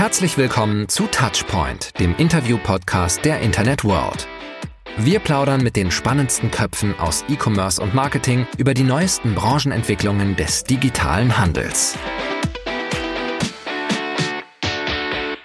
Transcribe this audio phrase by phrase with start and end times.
[0.00, 4.26] Herzlich willkommen zu Touchpoint, dem Interview-Podcast der Internet World.
[4.96, 10.64] Wir plaudern mit den spannendsten Köpfen aus E-Commerce und Marketing über die neuesten Branchenentwicklungen des
[10.64, 11.98] digitalen Handels.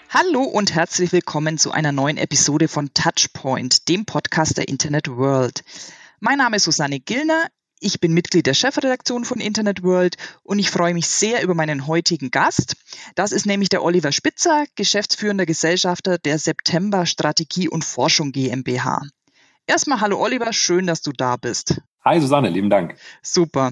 [0.10, 5.66] Hallo und herzlich willkommen zu einer neuen Episode von Touchpoint, dem Podcast der Internet World.
[6.22, 7.48] Mein Name ist Susanne Gillner.
[7.86, 11.86] Ich bin Mitglied der Chefredaktion von Internet World und ich freue mich sehr über meinen
[11.86, 12.78] heutigen Gast.
[13.14, 19.04] Das ist nämlich der Oliver Spitzer, geschäftsführender Gesellschafter der September Strategie und Forschung GmbH.
[19.68, 21.80] Erstmal hallo Oliver, schön, dass du da bist.
[22.04, 22.96] Hi Susanne, lieben Dank.
[23.22, 23.72] Super.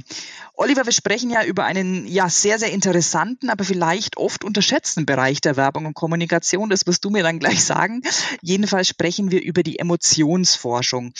[0.54, 5.42] Oliver, wir sprechen ja über einen ja sehr, sehr interessanten, aber vielleicht oft unterschätzten Bereich
[5.42, 6.70] der Werbung und Kommunikation.
[6.70, 8.04] Das wirst du mir dann gleich sagen.
[8.42, 11.14] Jedenfalls sprechen wir über die Emotionsforschung.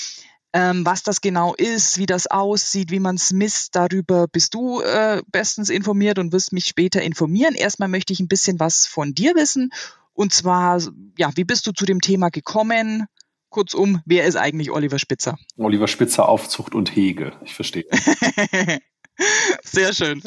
[0.56, 4.82] Ähm, was das genau ist, wie das aussieht, wie man es misst, darüber bist du
[4.82, 7.56] äh, bestens informiert und wirst mich später informieren.
[7.56, 9.72] Erstmal möchte ich ein bisschen was von dir wissen.
[10.14, 10.80] Und zwar,
[11.18, 13.08] ja, wie bist du zu dem Thema gekommen?
[13.50, 15.38] Kurzum, wer ist eigentlich Oliver Spitzer?
[15.58, 17.34] Oliver Spitzer, Aufzucht und Hege.
[17.44, 17.86] Ich verstehe.
[19.64, 20.22] Sehr schön.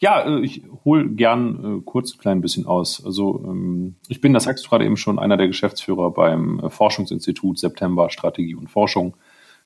[0.00, 3.04] Ja, äh, ich hole gern äh, kurz ein klein bisschen aus.
[3.04, 6.70] Also ähm, ich bin, das sagst du gerade eben schon, einer der Geschäftsführer beim äh,
[6.70, 9.16] Forschungsinstitut September Strategie und Forschung.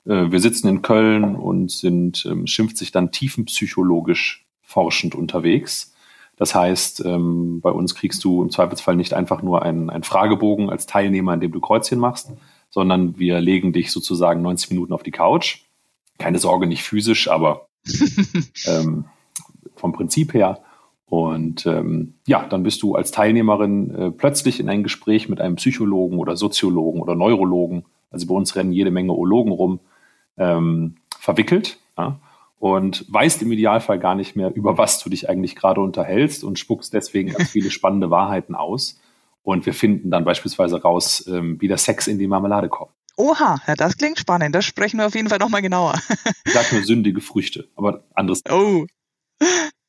[0.07, 5.95] Wir sitzen in Köln und sind, ähm, schimpft sich dann tiefenpsychologisch forschend unterwegs.
[6.37, 10.69] Das heißt, ähm, bei uns kriegst du im Zweifelsfall nicht einfach nur einen, einen Fragebogen
[10.69, 12.33] als Teilnehmer, in dem du Kreuzchen machst,
[12.71, 15.61] sondern wir legen dich sozusagen 90 Minuten auf die Couch.
[16.19, 17.69] Keine Sorge, nicht physisch, aber
[18.67, 19.05] ähm,
[19.77, 20.61] vom Prinzip her.
[21.07, 25.57] Und ähm, ja, dann bist du als Teilnehmerin äh, plötzlich in ein Gespräch mit einem
[25.57, 27.85] Psychologen oder Soziologen oder Neurologen.
[28.11, 29.81] Also bei uns rennen jede Menge Ologen rum,
[30.37, 31.79] ähm, verwickelt.
[31.97, 32.19] Ja,
[32.59, 36.59] und weißt im Idealfall gar nicht mehr, über was du dich eigentlich gerade unterhältst und
[36.59, 38.99] spuckst deswegen ganz viele spannende Wahrheiten aus.
[39.43, 42.93] Und wir finden dann beispielsweise raus, ähm, wie der Sex in die Marmelade kommt.
[43.17, 44.55] Oha, ja, das klingt spannend.
[44.55, 46.01] Das sprechen wir auf jeden Fall nochmal genauer.
[46.47, 48.41] Ich sag nur sündige Früchte, aber anderes.
[48.51, 48.87] Oh.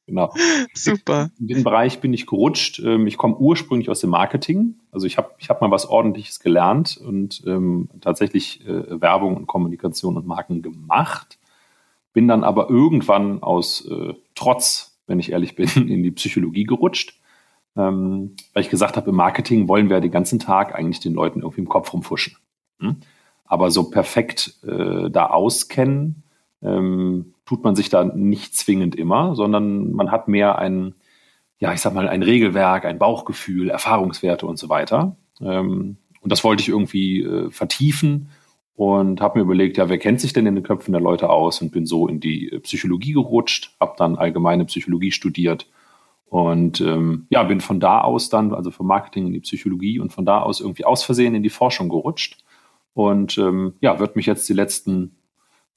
[0.07, 0.33] Genau.
[0.73, 1.31] Super.
[1.39, 2.79] In den Bereich bin ich gerutscht.
[2.79, 4.75] Ähm, ich komme ursprünglich aus dem Marketing.
[4.91, 9.47] Also ich habe ich hab mal was Ordentliches gelernt und ähm, tatsächlich äh, Werbung und
[9.47, 11.39] Kommunikation und Marken gemacht.
[12.13, 17.19] Bin dann aber irgendwann aus äh, Trotz, wenn ich ehrlich bin, in die Psychologie gerutscht
[17.77, 21.41] ähm, weil ich gesagt habe, im Marketing wollen wir den ganzen Tag eigentlich den Leuten
[21.41, 22.37] irgendwie im Kopf rumfuschen.
[22.79, 22.97] Hm?
[23.45, 26.23] Aber so perfekt äh, da auskennen,
[26.65, 30.95] ähm, tut man sich da nicht zwingend immer, sondern man hat mehr ein,
[31.59, 35.15] ja, ich sag mal, ein Regelwerk, ein Bauchgefühl, Erfahrungswerte und so weiter.
[35.41, 38.29] Ähm, und das wollte ich irgendwie äh, vertiefen
[38.75, 41.61] und habe mir überlegt, ja, wer kennt sich denn in den Köpfen der Leute aus
[41.61, 45.67] und bin so in die Psychologie gerutscht, habe dann allgemeine Psychologie studiert
[46.25, 50.11] und ähm, ja, bin von da aus dann, also vom Marketing in die Psychologie und
[50.11, 52.43] von da aus irgendwie aus Versehen in die Forschung gerutscht.
[52.93, 55.15] Und ähm, ja, wird mich jetzt die letzten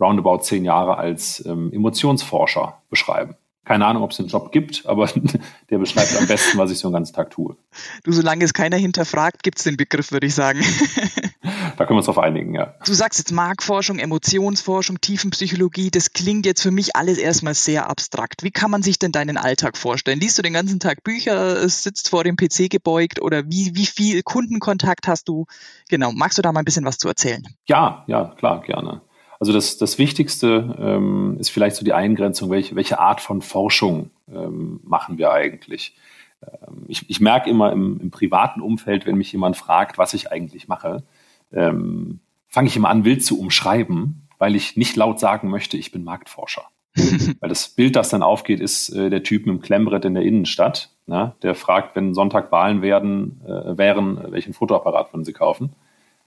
[0.01, 3.37] roundabout zehn Jahre als ähm, Emotionsforscher beschreiben.
[3.65, 5.11] Keine Ahnung, ob es einen Job gibt, aber
[5.71, 7.55] der beschreibt am besten, was ich so den ganzen Tag tue.
[8.03, 10.61] Du, solange es keiner hinterfragt, gibt es den Begriff, würde ich sagen.
[11.77, 12.75] Da können wir uns drauf einigen, ja.
[12.85, 18.43] Du sagst jetzt Marktforschung, Emotionsforschung, Tiefenpsychologie, das klingt jetzt für mich alles erstmal sehr abstrakt.
[18.43, 20.19] Wie kann man sich denn deinen Alltag vorstellen?
[20.19, 24.23] Liest du den ganzen Tag Bücher, sitzt vor dem PC gebeugt oder wie, wie viel
[24.23, 25.47] Kundenkontakt hast du?
[25.89, 27.47] Genau, magst du da mal ein bisschen was zu erzählen?
[27.67, 29.01] Ja, ja, klar, gerne.
[29.41, 34.11] Also das, das Wichtigste ähm, ist vielleicht so die Eingrenzung, welche, welche Art von Forschung
[34.33, 35.97] ähm, machen wir eigentlich.
[36.43, 40.33] Ähm, ich, ich merke immer im, im privaten Umfeld, wenn mich jemand fragt, was ich
[40.33, 41.05] eigentlich mache,
[41.53, 45.93] ähm, fange ich immer an, wild zu umschreiben, weil ich nicht laut sagen möchte, ich
[45.93, 46.65] bin Marktforscher.
[47.41, 50.25] weil das Bild, das dann aufgeht, ist äh, der Typ mit dem Klemmbrett in der
[50.25, 51.35] Innenstadt, ne?
[51.43, 55.75] der fragt, wenn Sonntag Wahlen werden, äh, wären, welchen Fotoapparat würden sie kaufen.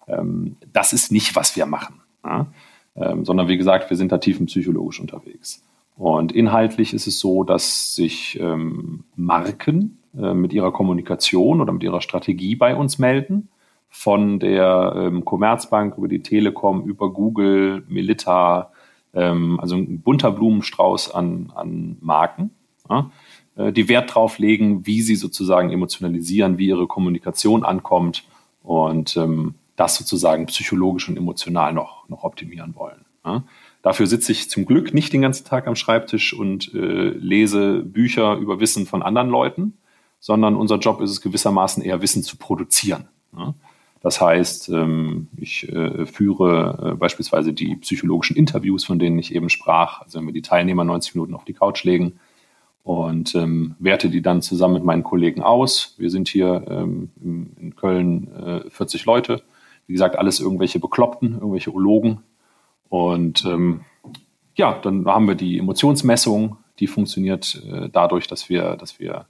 [0.08, 2.02] Ähm, das ist nicht, was wir machen.
[2.24, 2.48] Ne?
[2.96, 5.64] Ähm, sondern wie gesagt, wir sind da tiefenpsychologisch unterwegs.
[5.98, 11.84] Und inhaltlich ist es so, dass sich ähm, Marken äh, mit ihrer Kommunikation oder mit
[11.84, 13.50] ihrer Strategie bei uns melden.
[13.90, 18.72] Von der ähm, Commerzbank über die Telekom, über Google, Melita,
[19.14, 22.52] ähm, also ein bunter Blumenstrauß an, an Marken,
[23.58, 28.24] äh, die Wert drauf legen, wie sie sozusagen emotionalisieren, wie ihre Kommunikation ankommt.
[28.64, 33.04] Und ähm, das sozusagen psychologisch und emotional noch, noch optimieren wollen.
[33.26, 33.44] Ja.
[33.82, 38.36] Dafür sitze ich zum Glück nicht den ganzen Tag am Schreibtisch und äh, lese Bücher
[38.36, 39.74] über Wissen von anderen Leuten,
[40.20, 43.08] sondern unser Job ist es gewissermaßen eher Wissen zu produzieren.
[43.36, 43.56] Ja.
[44.04, 49.50] Das heißt, ähm, ich äh, führe äh, beispielsweise die psychologischen Interviews, von denen ich eben
[49.50, 52.20] sprach, also wenn wir die Teilnehmer 90 Minuten auf die Couch legen.
[52.84, 55.96] und ähm, werte die dann zusammen mit meinen Kollegen aus.
[55.98, 57.10] Wir sind hier ähm,
[57.60, 59.42] in Köln äh, 40 Leute.
[59.92, 62.24] Wie gesagt, alles irgendwelche Bekloppten, irgendwelche Ologen.
[62.88, 63.82] Und ähm,
[64.56, 69.26] ja, dann haben wir die Emotionsmessung, die funktioniert äh, dadurch, dass wir, dass wir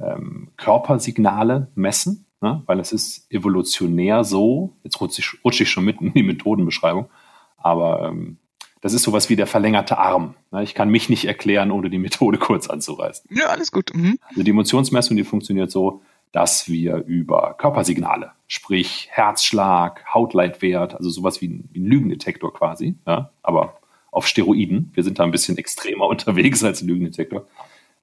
[0.00, 2.62] ähm, Körpersignale messen, ne?
[2.64, 7.10] weil es ist evolutionär so, jetzt rutsche ich, rutsche ich schon mitten in die Methodenbeschreibung,
[7.58, 8.38] aber ähm,
[8.80, 10.36] das ist sowas wie der verlängerte Arm.
[10.52, 10.62] Ne?
[10.62, 13.28] Ich kann mich nicht erklären, ohne die Methode kurz anzureißen.
[13.36, 13.92] Ja, alles gut.
[13.94, 14.18] Mhm.
[14.30, 16.00] Also die Emotionsmessung, die funktioniert so,
[16.32, 23.78] dass wir über Körpersignale, sprich Herzschlag, Hautleitwert, also sowas wie ein, Lügendetektor quasi, ja, aber
[24.10, 24.90] auf Steroiden.
[24.94, 27.46] Wir sind da ein bisschen extremer unterwegs als ein Lügendetektor.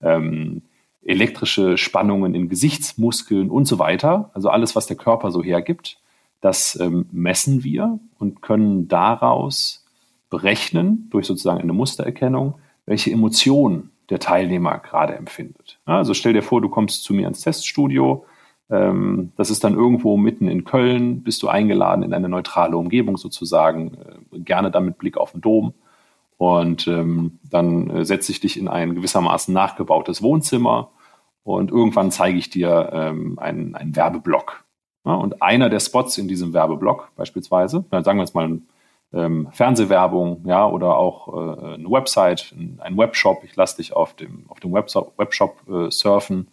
[0.02, 0.62] Ähm,
[1.04, 6.00] elektrische Spannungen in Gesichtsmuskeln und so weiter, also alles, was der Körper so hergibt,
[6.42, 9.86] das ähm, messen wir und können daraus
[10.30, 12.56] berechnen, durch sozusagen eine Mustererkennung,
[12.86, 15.80] welche Emotionen der Teilnehmer gerade empfindet.
[15.86, 18.26] Also stell dir vor, du kommst zu mir ins Teststudio,
[18.70, 23.18] ähm, das ist dann irgendwo mitten in Köln, bist du eingeladen in eine neutrale Umgebung
[23.18, 23.94] sozusagen,
[24.32, 25.74] äh, gerne dann mit Blick auf den Dom.
[26.38, 30.90] Und ähm, dann äh, setze ich dich in ein gewissermaßen nachgebautes Wohnzimmer
[31.44, 34.66] und irgendwann zeige ich dir ähm, einen, einen Werbeblock.
[35.04, 38.60] und einer der Spots in diesem Werbeblock beispielsweise, sagen wir jetzt mal
[39.16, 43.44] ähm, Fernsehwerbung, ja, oder auch äh, eine Website, ein Webshop.
[43.44, 46.48] Ich lasse dich auf dem, auf dem Webshop, Webshop äh, surfen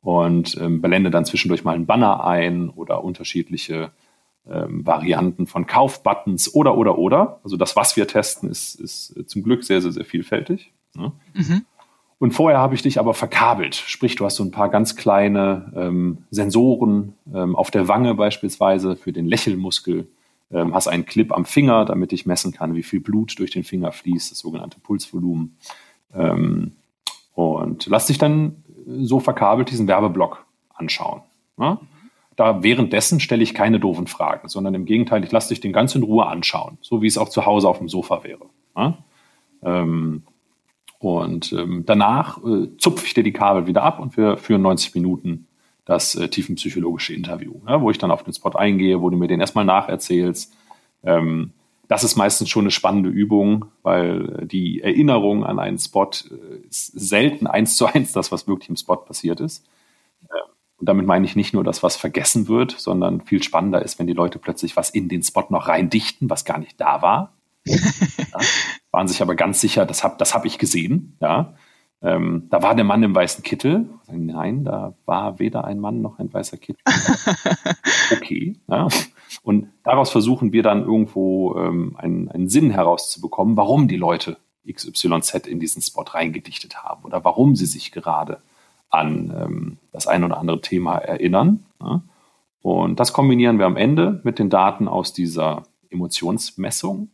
[0.00, 3.90] und ähm, blende dann zwischendurch mal einen Banner ein oder unterschiedliche
[4.48, 7.40] ähm, Varianten von Kaufbuttons oder, oder, oder.
[7.44, 10.72] Also das, was wir testen, ist, ist zum Glück sehr, sehr, sehr vielfältig.
[10.94, 11.12] Ne?
[11.34, 11.66] Mhm.
[12.18, 13.74] Und vorher habe ich dich aber verkabelt.
[13.74, 18.96] Sprich, du hast so ein paar ganz kleine ähm, Sensoren ähm, auf der Wange beispielsweise
[18.96, 20.08] für den Lächelmuskel
[20.50, 23.64] ähm, hast einen Clip am Finger, damit ich messen kann, wie viel Blut durch den
[23.64, 25.56] Finger fließt, das sogenannte Pulsvolumen.
[26.14, 26.72] Ähm,
[27.34, 31.22] und lass dich dann so verkabelt diesen Werbeblock anschauen.
[31.58, 31.80] Ja?
[32.36, 35.94] Da währenddessen stelle ich keine doofen Fragen, sondern im Gegenteil, ich lasse dich den ganz
[35.94, 38.46] in Ruhe anschauen, so wie es auch zu Hause auf dem Sofa wäre.
[38.76, 38.98] Ja?
[39.62, 40.22] Ähm,
[41.00, 44.94] und ähm, danach äh, zupfe ich dir die Kabel wieder ab und wir führen 90
[44.94, 45.47] Minuten
[45.88, 49.26] das äh, tiefenpsychologische Interview, ja, wo ich dann auf den Spot eingehe, wo du mir
[49.26, 50.54] den erstmal nacherzählst.
[51.02, 51.52] Ähm,
[51.88, 56.92] das ist meistens schon eine spannende Übung, weil die Erinnerung an einen Spot äh, ist
[56.92, 59.66] selten eins zu eins das, was wirklich im Spot passiert ist.
[60.24, 63.98] Ähm, und damit meine ich nicht nur das, was vergessen wird, sondern viel spannender ist,
[63.98, 67.32] wenn die Leute plötzlich was in den Spot noch reindichten, was gar nicht da war.
[67.64, 67.78] ja,
[68.90, 71.16] waren sich aber ganz sicher, das habe das hab ich gesehen.
[71.22, 71.54] Ja.
[72.00, 73.88] Ähm, da war der Mann im weißen Kittel.
[74.10, 76.82] Nein, da war weder ein Mann noch ein weißer Kittel.
[78.10, 78.56] Okay.
[78.68, 78.88] Ja.
[79.42, 85.46] Und daraus versuchen wir dann irgendwo ähm, einen, einen Sinn herauszubekommen, warum die Leute XYZ
[85.46, 88.40] in diesen Spot reingedichtet haben oder warum sie sich gerade
[88.88, 91.64] an ähm, das ein oder andere Thema erinnern.
[91.80, 92.02] Ja.
[92.62, 97.10] Und das kombinieren wir am Ende mit den Daten aus dieser Emotionsmessung,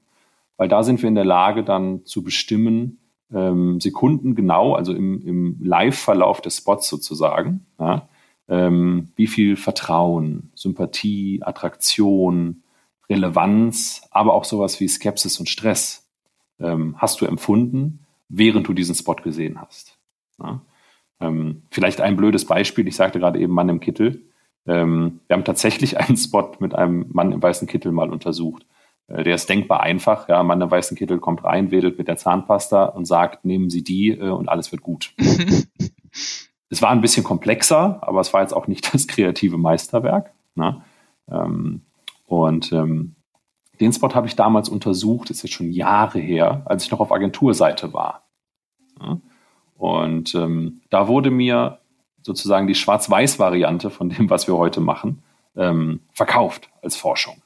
[0.57, 2.99] weil da sind wir in der Lage dann zu bestimmen,
[3.35, 8.09] ähm, Sekunden genau, also im, im Live-Verlauf des Spots sozusagen, ja,
[8.49, 12.63] ähm, wie viel Vertrauen, Sympathie, Attraktion,
[13.09, 16.09] Relevanz, aber auch sowas wie Skepsis und Stress
[16.61, 19.99] ähm, hast du empfunden, während du diesen Spot gesehen hast.
[20.39, 20.61] Ja.
[21.21, 24.23] Ähm, vielleicht ein blödes Beispiel, ich sagte gerade eben Mann im Kittel.
[24.67, 28.67] Ähm, wir haben tatsächlich einen Spot mit einem Mann im weißen Kittel mal untersucht.
[29.09, 30.29] Äh, der ist denkbar einfach.
[30.29, 33.85] Ja, Mann im weißen Kittel kommt rein, wedelt mit der Zahnpasta und sagt, nehmen Sie
[33.85, 35.13] die äh, und alles wird gut.
[36.71, 40.33] es war ein bisschen komplexer, aber es war jetzt auch nicht das kreative Meisterwerk.
[40.55, 40.83] Ne?
[41.31, 41.83] Ähm,
[42.27, 43.15] und ähm,
[43.81, 47.13] den Spot habe ich damals untersucht, ist jetzt schon Jahre her, als ich noch auf
[47.13, 48.23] Agenturseite war.
[49.01, 49.19] Ja?
[49.77, 51.81] Und ähm, da wurde mir
[52.23, 55.23] sozusagen die Schwarz-Weiß-Variante von dem, was wir heute machen,
[55.57, 57.43] ähm, verkauft als Forschung.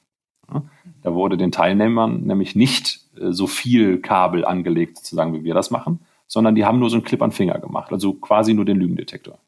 [1.09, 5.71] Da wurde den Teilnehmern nämlich nicht äh, so viel Kabel angelegt, sozusagen, wie wir das
[5.71, 8.77] machen, sondern die haben nur so einen Clip an Finger gemacht, also quasi nur den
[8.77, 9.38] Lügendetektor.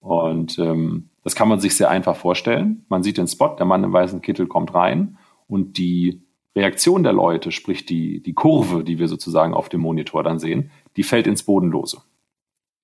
[0.00, 2.84] Und ähm, das kann man sich sehr einfach vorstellen.
[2.88, 6.22] Man sieht den Spot, der Mann im weißen Kittel kommt rein und die
[6.56, 10.72] Reaktion der Leute, sprich die, die Kurve, die wir sozusagen auf dem Monitor dann sehen,
[10.96, 11.98] die fällt ins Bodenlose.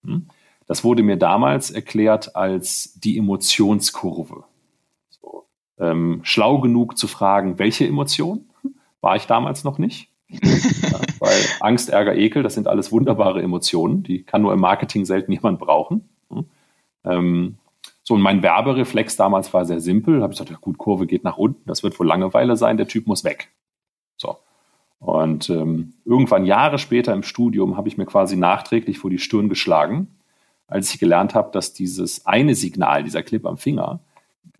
[0.04, 0.28] Hm?
[0.68, 4.44] Das wurde mir damals erklärt als die Emotionskurve
[5.82, 8.46] ähm, schlau genug zu fragen, welche Emotion?
[9.00, 10.08] War ich damals noch nicht.
[10.28, 10.38] ja,
[11.18, 14.04] weil Angst, Ärger, Ekel, das sind alles wunderbare Emotionen.
[14.04, 16.08] Die kann nur im Marketing selten jemand brauchen.
[17.04, 17.56] Ähm,
[18.04, 20.16] so, und mein Werbereflex damals war sehr simpel.
[20.16, 22.76] Da habe ich gesagt, ja gut, Kurve geht nach unten, das wird wohl Langeweile sein,
[22.76, 23.50] der Typ muss weg.
[24.16, 24.36] So.
[25.00, 29.48] Und ähm, irgendwann Jahre später im Studium habe ich mir quasi nachträglich vor die Stirn
[29.48, 30.06] geschlagen,
[30.68, 33.98] als ich gelernt habe, dass dieses eine Signal, dieser Clip am Finger,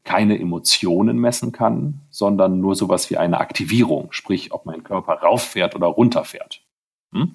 [0.05, 5.77] keine Emotionen messen kann, sondern nur sowas wie eine Aktivierung, sprich, ob mein Körper rauffährt
[5.77, 6.63] oder runterfährt.
[7.13, 7.33] Hm?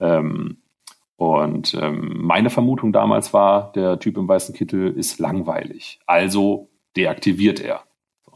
[0.00, 0.58] Ähm,
[1.16, 6.00] und ähm, meine Vermutung damals war, der Typ im weißen Kittel ist langweilig.
[6.06, 7.82] Also deaktiviert er.
[8.24, 8.32] So.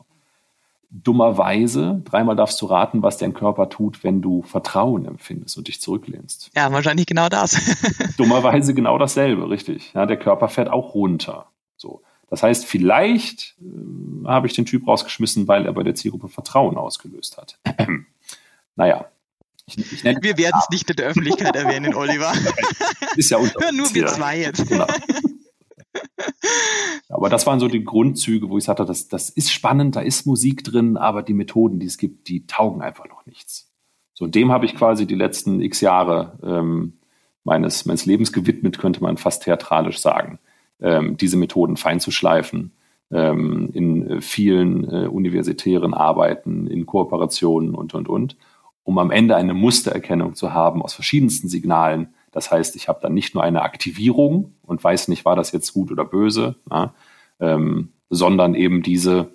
[0.90, 5.80] Dummerweise, dreimal darfst du raten, was dein Körper tut, wenn du Vertrauen empfindest und dich
[5.80, 6.50] zurücklehnst.
[6.54, 7.56] Ja, wahrscheinlich genau das.
[8.16, 9.92] Dummerweise genau dasselbe, richtig.
[9.94, 11.46] Ja, der Körper fährt auch runter.
[12.30, 16.76] Das heißt, vielleicht äh, habe ich den Typ rausgeschmissen, weil er bei der Zielgruppe Vertrauen
[16.76, 17.58] ausgelöst hat.
[18.76, 19.06] naja,
[19.66, 22.32] ich, ich wir werden es nicht in der Öffentlichkeit erwähnen, Oliver.
[23.16, 24.66] Ist ja unter Hör nur wir zwei jetzt.
[24.68, 24.86] Genau.
[27.08, 30.26] Aber das waren so die Grundzüge, wo ich sagte, das, das ist spannend, da ist
[30.26, 33.70] Musik drin, aber die Methoden, die es gibt, die taugen einfach noch nichts.
[34.14, 36.98] So, dem habe ich quasi die letzten x Jahre ähm,
[37.44, 40.38] meines, meines Lebens gewidmet, könnte man fast theatralisch sagen,
[40.80, 42.72] ähm, diese Methoden fein zu schleifen,
[43.10, 48.36] ähm, in vielen äh, universitären Arbeiten, in Kooperationen und, und, und
[48.88, 52.14] um am Ende eine Mustererkennung zu haben aus verschiedensten Signalen.
[52.32, 55.74] Das heißt, ich habe dann nicht nur eine Aktivierung und weiß nicht, war das jetzt
[55.74, 56.94] gut oder böse, ja,
[57.38, 59.30] ähm, sondern eben diese,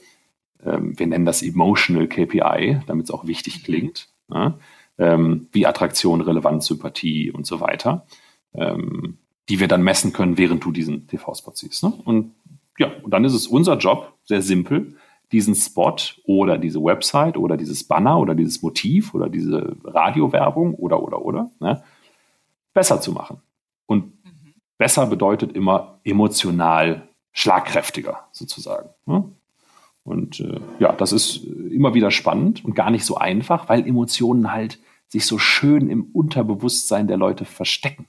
[0.66, 4.58] ähm, wir nennen das Emotional KPI, damit es auch wichtig klingt, ja,
[4.98, 8.08] ähm, wie Attraktion, Relevanz, Sympathie und so weiter,
[8.56, 9.20] ähm,
[9.50, 11.84] die wir dann messen können, während du diesen TV-Spot siehst.
[11.84, 11.94] Ne?
[12.06, 12.34] Und
[12.78, 14.96] ja, und dann ist es unser Job, sehr simpel,
[15.32, 15.96] diesen Spot
[16.26, 21.50] oder diese Website oder dieses Banner oder dieses Motiv oder diese Radiowerbung oder oder oder
[21.60, 21.84] ne,
[22.74, 23.42] besser zu machen.
[23.86, 24.54] Und mhm.
[24.78, 28.90] besser bedeutet immer emotional schlagkräftiger sozusagen.
[29.06, 29.24] Ne?
[30.04, 34.52] Und äh, ja, das ist immer wieder spannend und gar nicht so einfach, weil Emotionen
[34.52, 38.08] halt sich so schön im Unterbewusstsein der Leute verstecken.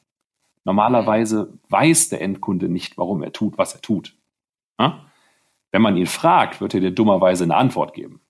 [0.64, 4.16] Normalerweise weiß der Endkunde nicht, warum er tut, was er tut.
[4.78, 5.04] Ja?
[5.70, 8.20] Wenn man ihn fragt, wird er dir dummerweise eine Antwort geben.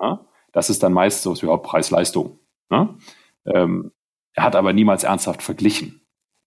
[0.00, 0.24] Ja?
[0.52, 2.38] Das ist dann meist so, ja, Preis-Leistung.
[2.70, 2.94] Ja?
[3.44, 3.92] Ähm,
[4.32, 6.00] er hat aber niemals ernsthaft verglichen.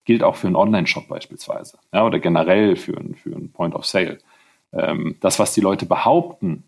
[0.06, 3.86] Gilt auch für einen Online-Shop beispielsweise ja, oder generell für, ein, für einen Point of
[3.86, 4.20] Sale.
[4.72, 6.63] Ähm, das, was die Leute behaupten,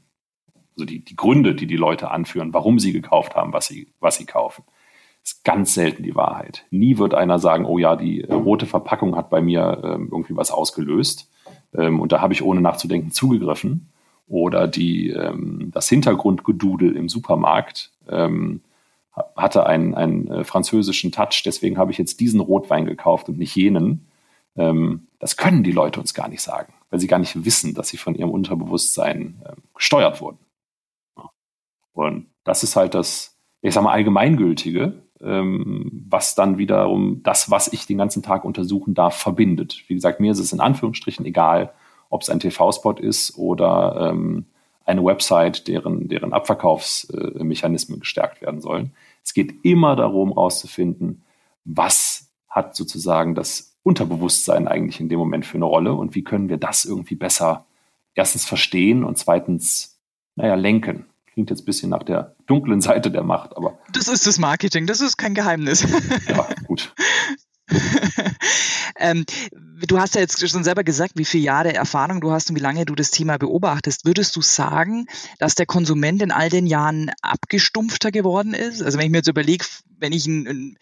[0.73, 4.17] also die, die Gründe, die die Leute anführen, warum sie gekauft haben, was sie, was
[4.17, 4.63] sie kaufen,
[5.23, 6.65] ist ganz selten die Wahrheit.
[6.71, 10.35] Nie wird einer sagen, oh ja, die äh, rote Verpackung hat bei mir ähm, irgendwie
[10.35, 11.29] was ausgelöst.
[11.73, 13.89] Ähm, und da habe ich ohne nachzudenken zugegriffen.
[14.27, 18.61] Oder die, ähm, das Hintergrundgedudel im Supermarkt ähm,
[19.35, 23.55] hatte einen, einen äh, französischen Touch, deswegen habe ich jetzt diesen Rotwein gekauft und nicht
[23.55, 24.07] jenen.
[24.55, 27.89] Ähm, das können die Leute uns gar nicht sagen, weil sie gar nicht wissen, dass
[27.89, 30.39] sie von ihrem Unterbewusstsein ähm, gesteuert wurden.
[31.93, 37.71] Und das ist halt das, ich sag mal, allgemeingültige, ähm, was dann wiederum das, was
[37.71, 39.83] ich den ganzen Tag untersuchen darf, verbindet.
[39.87, 41.73] Wie gesagt, mir ist es in Anführungsstrichen egal,
[42.09, 44.45] ob es ein TV-Spot ist oder ähm,
[44.85, 48.93] eine Website, deren, deren Abverkaufsmechanismen gestärkt werden sollen.
[49.23, 51.23] Es geht immer darum, herauszufinden,
[51.63, 56.49] was hat sozusagen das Unterbewusstsein eigentlich in dem Moment für eine Rolle und wie können
[56.49, 57.65] wir das irgendwie besser
[58.15, 59.99] erstens verstehen und zweitens,
[60.35, 61.05] naja, lenken.
[61.39, 63.79] Klingt jetzt ein bisschen nach der dunklen Seite der Macht, aber.
[63.93, 65.87] Das ist das Marketing, das ist kein Geheimnis.
[66.27, 66.93] Ja, gut.
[68.99, 69.23] ähm,
[69.87, 72.61] du hast ja jetzt schon selber gesagt, wie viele Jahre Erfahrung du hast und wie
[72.61, 74.03] lange du das Thema beobachtest.
[74.03, 75.05] Würdest du sagen,
[75.37, 78.81] dass der Konsument in all den Jahren abgestumpfter geworden ist?
[78.81, 79.63] Also wenn ich mir jetzt überlege,
[79.97, 80.77] wenn ich ein, ein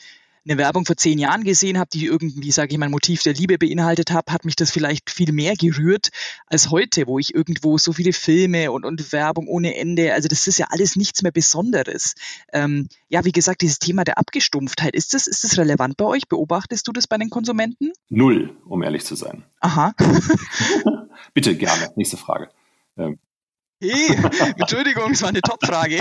[0.48, 3.34] eine Werbung vor zehn Jahren gesehen habe, die irgendwie, sage ich mal, ein Motiv der
[3.34, 6.10] Liebe beinhaltet hat, hat mich das vielleicht viel mehr gerührt
[6.46, 10.48] als heute, wo ich irgendwo so viele Filme und, und Werbung ohne Ende, also das
[10.48, 12.16] ist ja alles nichts mehr Besonderes.
[12.54, 16.28] Ähm, ja, wie gesagt, dieses Thema der Abgestumpftheit, ist das, ist das relevant bei euch?
[16.28, 17.92] Beobachtest du das bei den Konsumenten?
[18.10, 19.44] Null, um ehrlich zu sein.
[19.60, 19.94] Aha.
[21.34, 22.50] Bitte gerne, nächste Frage.
[22.98, 23.20] Ähm,
[23.80, 24.16] Hey,
[24.58, 26.00] Entschuldigung, das war eine Top-Frage.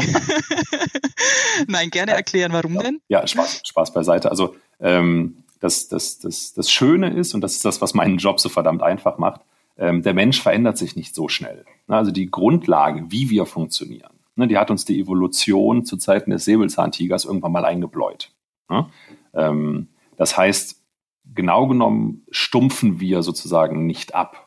[1.68, 3.00] Nein, gerne erklären, warum denn?
[3.08, 4.30] Ja, Spaß, Spaß beiseite.
[4.30, 8.40] Also ähm, das, das, das, das Schöne ist, und das ist das, was meinen Job
[8.40, 9.42] so verdammt einfach macht,
[9.78, 11.64] ähm, der Mensch verändert sich nicht so schnell.
[11.86, 16.44] Also die Grundlage, wie wir funktionieren, ne, die hat uns die Evolution zu Zeiten des
[16.44, 18.32] Säbelzahntigers irgendwann mal eingebläut.
[18.70, 18.86] Ne?
[19.34, 20.82] Ähm, das heißt,
[21.34, 24.45] genau genommen stumpfen wir sozusagen nicht ab.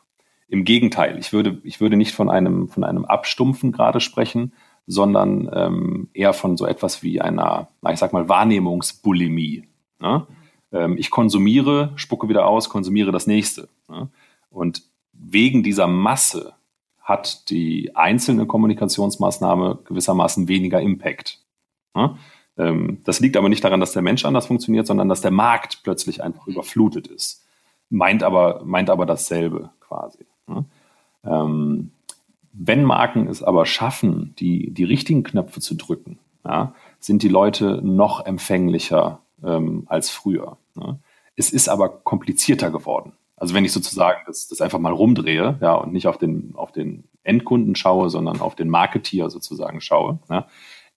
[0.50, 4.52] Im Gegenteil, ich würde, ich würde nicht von einem, von einem Abstumpfen gerade sprechen,
[4.86, 9.68] sondern ähm, eher von so etwas wie einer, na, ich sag mal, Wahrnehmungsbulimie.
[10.00, 10.26] Ne?
[10.72, 13.68] Ähm, ich konsumiere, spucke wieder aus, konsumiere das nächste.
[13.88, 14.08] Ne?
[14.50, 16.54] Und wegen dieser Masse
[17.00, 21.38] hat die einzelne Kommunikationsmaßnahme gewissermaßen weniger Impact.
[21.94, 22.16] Ne?
[22.58, 25.84] Ähm, das liegt aber nicht daran, dass der Mensch anders funktioniert, sondern dass der Markt
[25.84, 27.46] plötzlich einfach überflutet ist.
[27.88, 30.26] meint aber, meint aber dasselbe quasi.
[30.50, 30.64] Ne?
[31.24, 31.90] Ähm,
[32.52, 37.80] wenn Marken es aber schaffen, die, die richtigen Knöpfe zu drücken, ja, sind die Leute
[37.82, 40.56] noch empfänglicher ähm, als früher.
[40.74, 40.98] Ne?
[41.36, 43.12] Es ist aber komplizierter geworden.
[43.36, 46.72] Also wenn ich sozusagen das, das einfach mal rumdrehe, ja, und nicht auf den, auf
[46.72, 50.46] den Endkunden schaue, sondern auf den Marketeer sozusagen schaue, ja,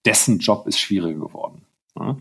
[0.03, 1.61] dessen Job ist schwieriger geworden.
[1.97, 2.17] Ja.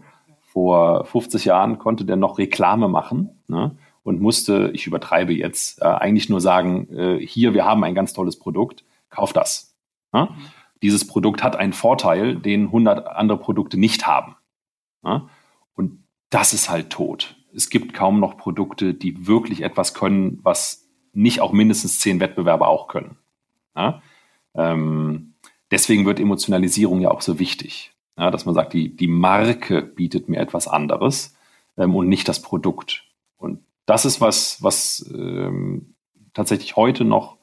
[0.53, 5.87] Vor 50 Jahren konnte der noch Reklame machen ne, und musste, ich übertreibe jetzt, äh,
[5.87, 9.75] eigentlich nur sagen, äh, hier, wir haben ein ganz tolles Produkt, kauf das.
[10.13, 10.35] Ja.
[10.83, 14.37] Dieses Produkt hat einen Vorteil, den 100 andere Produkte nicht haben.
[15.05, 15.29] Ja.
[15.75, 20.89] Und das ist halt tot es gibt kaum noch Produkte, die wirklich etwas können, was
[21.13, 23.17] nicht auch mindestens zehn Wettbewerber auch können.
[23.77, 24.03] Ja?
[24.55, 25.35] Ähm,
[25.71, 30.41] deswegen wird Emotionalisierung ja auch so wichtig, dass man sagt, die, die Marke bietet mir
[30.41, 31.37] etwas anderes
[31.77, 33.05] ähm, und nicht das Produkt.
[33.37, 33.61] Und
[33.93, 35.95] das ist was, was ähm,
[36.33, 37.37] tatsächlich heute noch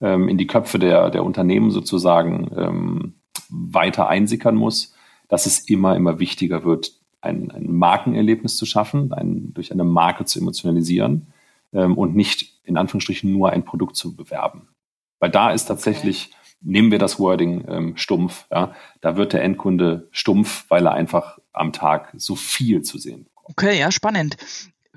[0.00, 3.14] ähm, in die Köpfe der, der Unternehmen sozusagen ähm,
[3.48, 4.94] weiter einsickern muss,
[5.26, 10.24] dass es immer, immer wichtiger wird, ein, ein Markenerlebnis zu schaffen, ein, durch eine Marke
[10.26, 11.32] zu emotionalisieren
[11.72, 14.68] ähm, und nicht in Anführungsstrichen nur ein Produkt zu bewerben.
[15.18, 16.36] Weil da ist tatsächlich, okay.
[16.60, 21.40] nehmen wir das Wording ähm, stumpf, ja, da wird der Endkunde stumpf, weil er einfach
[21.52, 23.48] am Tag so viel zu sehen bekommt.
[23.48, 24.36] Okay, ja, spannend.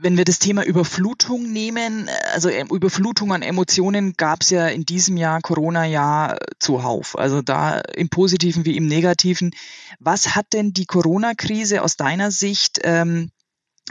[0.02, 4.86] Wenn wir das Thema Überflutung nehmen, also äh, Überflutung an Emotionen gab es ja in
[4.86, 7.18] diesem Jahr, Corona-Jahr, zuhauf.
[7.18, 9.52] Also da im Positiven wie im Negativen.
[10.00, 13.32] Was hat denn die Corona-Krise aus deiner Sicht, ähm,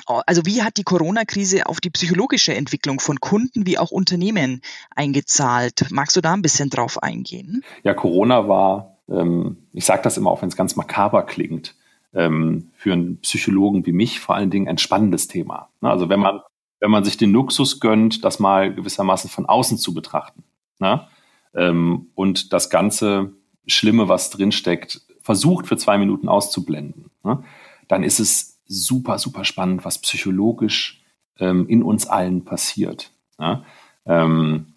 [0.07, 4.63] also wie hat die Corona-Krise auf die psychologische Entwicklung von Kunden wie auch Unternehmen
[4.95, 5.87] eingezahlt?
[5.91, 7.65] Magst du da ein bisschen drauf eingehen?
[7.83, 11.75] Ja, Corona war, ähm, ich sage das immer auch, wenn es ganz makaber klingt,
[12.15, 15.69] ähm, für einen Psychologen wie mich vor allen Dingen ein spannendes Thema.
[15.81, 15.91] Ne?
[15.91, 16.41] Also wenn man,
[16.81, 20.45] wenn man sich den Luxus gönnt, das mal gewissermaßen von außen zu betrachten
[20.79, 21.07] ne?
[21.55, 23.33] ähm, und das ganze
[23.67, 27.45] Schlimme, was drinsteckt, versucht für zwei Minuten auszublenden, ne?
[27.87, 31.03] dann ist es super, super spannend, was psychologisch
[31.39, 33.11] ähm, in uns allen passiert.
[33.39, 33.65] Ne?
[34.07, 34.75] Ähm,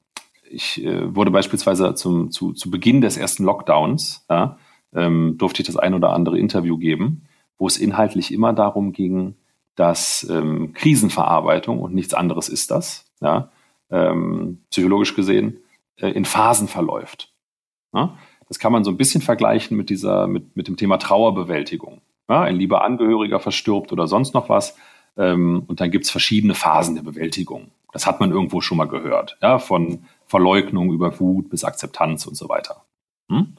[0.49, 4.57] ich äh, wurde beispielsweise zum, zu, zu Beginn des ersten Lockdowns ja,
[4.93, 7.27] ähm, durfte ich das ein oder andere Interview geben,
[7.57, 9.35] wo es inhaltlich immer darum ging,
[9.75, 13.49] dass ähm, Krisenverarbeitung und nichts anderes ist das, ja,
[13.89, 15.59] ähm, psychologisch gesehen,
[15.97, 17.33] äh, in Phasen verläuft.
[17.93, 18.17] Ja?
[18.47, 22.01] Das kann man so ein bisschen vergleichen mit dieser, mit, mit dem Thema Trauerbewältigung.
[22.29, 22.41] Ja?
[22.41, 24.75] Ein lieber Angehöriger verstirbt oder sonst noch was.
[25.17, 27.71] Ähm, und dann gibt es verschiedene Phasen der Bewältigung.
[27.91, 32.35] Das hat man irgendwo schon mal gehört, ja, von Verleugnung über Wut bis Akzeptanz und
[32.35, 32.85] so weiter.
[33.29, 33.55] Hm?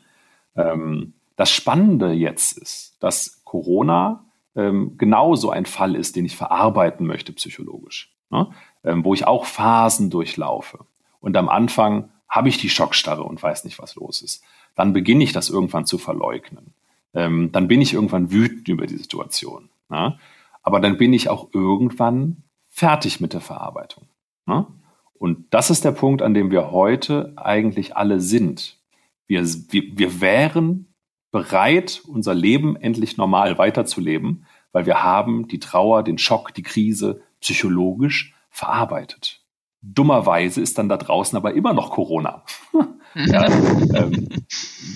[0.57, 7.07] Ähm, das Spannende jetzt ist, dass Corona ähm, genauso ein Fall ist, den ich verarbeiten
[7.07, 8.51] möchte psychologisch, ne?
[8.85, 10.81] ähm, wo ich auch Phasen durchlaufe.
[11.21, 14.43] Und am Anfang habe ich die Schockstarre und weiß nicht, was los ist.
[14.75, 16.75] Dann beginne ich das irgendwann zu verleugnen.
[17.15, 19.69] Ähm, dann bin ich irgendwann wütend über die Situation.
[19.89, 20.19] Ne?
[20.63, 24.05] Aber dann bin ich auch irgendwann fertig mit der Verarbeitung.
[24.47, 24.67] Ne?
[25.15, 28.79] Und das ist der Punkt, an dem wir heute eigentlich alle sind.
[29.27, 30.92] Wir, wir, wir wären
[31.33, 37.23] bereit, unser Leben endlich normal weiterzuleben, weil wir haben die Trauer, den Schock, die Krise
[37.41, 39.41] psychologisch verarbeitet.
[39.81, 42.45] Dummerweise ist dann da draußen aber immer noch Corona.
[43.15, 44.29] ja, ähm,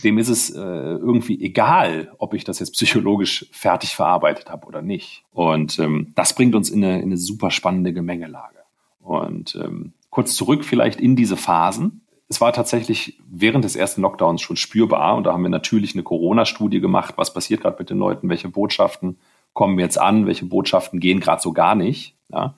[0.05, 4.83] dem ist es äh, irgendwie egal, ob ich das jetzt psychologisch fertig verarbeitet habe oder
[4.83, 5.25] nicht.
[5.33, 8.61] Und ähm, das bringt uns in eine, in eine super spannende Gemengelage.
[9.01, 14.43] Und ähm, kurz zurück vielleicht in diese Phasen es war tatsächlich während des ersten Lockdowns
[14.43, 17.99] schon spürbar und da haben wir natürlich eine Corona-Studie gemacht, was passiert gerade mit den
[17.99, 19.19] Leuten, welche Botschaften
[19.53, 22.17] kommen jetzt an, welche Botschaften gehen gerade so gar nicht.
[22.29, 22.55] Ja.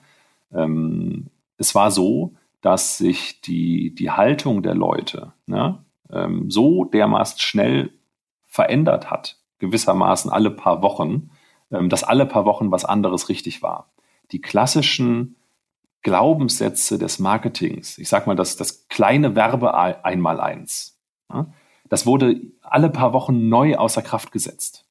[0.51, 1.27] Ähm,
[1.57, 7.91] es war so, dass sich die, die Haltung der Leute ne, ähm, so dermaßen schnell
[8.45, 11.29] verändert hat, gewissermaßen alle paar Wochen,
[11.71, 13.91] ähm, dass alle paar Wochen was anderes richtig war.
[14.31, 15.35] Die klassischen
[16.01, 20.99] Glaubenssätze des Marketings, ich sage mal das, das kleine Werbe einmal eins,
[21.31, 21.47] ja,
[21.89, 24.85] das wurde alle paar Wochen neu außer Kraft gesetzt.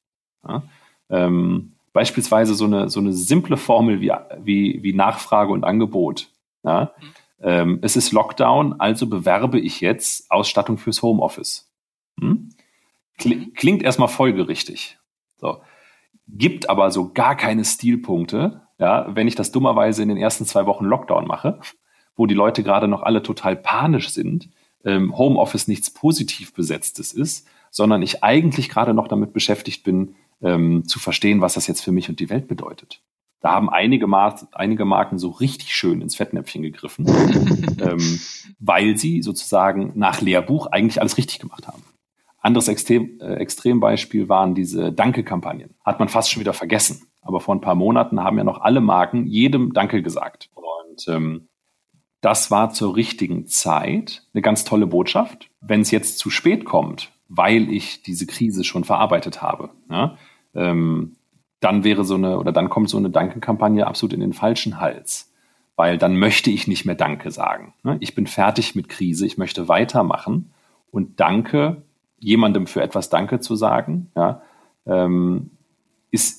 [0.47, 0.63] Ja,
[1.09, 6.29] ähm, beispielsweise so eine, so eine simple Formel wie, wie, wie Nachfrage und Angebot.
[6.63, 6.93] Ja,
[7.41, 11.71] ähm, es ist Lockdown, also bewerbe ich jetzt Ausstattung fürs Homeoffice.
[12.19, 12.49] Hm?
[13.17, 14.97] Klingt erstmal folgerichtig.
[15.37, 15.61] So.
[16.27, 20.65] Gibt aber so gar keine Stilpunkte, ja, wenn ich das dummerweise in den ersten zwei
[20.65, 21.59] Wochen Lockdown mache,
[22.15, 24.49] wo die Leute gerade noch alle total panisch sind,
[24.85, 30.87] ähm, Homeoffice nichts positiv besetztes ist, sondern ich eigentlich gerade noch damit beschäftigt bin, ähm,
[30.87, 33.01] zu verstehen, was das jetzt für mich und die Welt bedeutet.
[33.41, 37.05] Da haben einige, Mar einige Marken so richtig schön ins Fettnäpfchen gegriffen,
[37.81, 38.19] ähm,
[38.59, 41.83] weil sie sozusagen nach Lehrbuch eigentlich alles richtig gemacht haben.
[42.41, 45.75] Anderes Extrem, äh, Extrembeispiel waren diese Danke-Kampagnen.
[45.83, 47.08] Hat man fast schon wieder vergessen.
[47.21, 50.49] Aber vor ein paar Monaten haben ja noch alle Marken jedem Danke gesagt.
[50.55, 51.49] Und ähm,
[52.21, 55.49] das war zur richtigen Zeit eine ganz tolle Botschaft.
[55.61, 60.17] Wenn es jetzt zu spät kommt, weil ich diese Krise schon verarbeitet habe, ja,
[60.55, 61.15] ähm,
[61.59, 65.31] dann wäre so eine oder dann kommt so eine Danke-Kampagne absolut in den falschen Hals.
[65.75, 67.73] Weil dann möchte ich nicht mehr Danke sagen.
[67.83, 67.97] Ne?
[67.99, 70.51] Ich bin fertig mit Krise, ich möchte weitermachen.
[70.91, 71.83] Und Danke
[72.17, 74.41] jemandem für etwas Danke zu sagen, ja,
[74.85, 75.51] ähm,
[76.11, 76.38] ist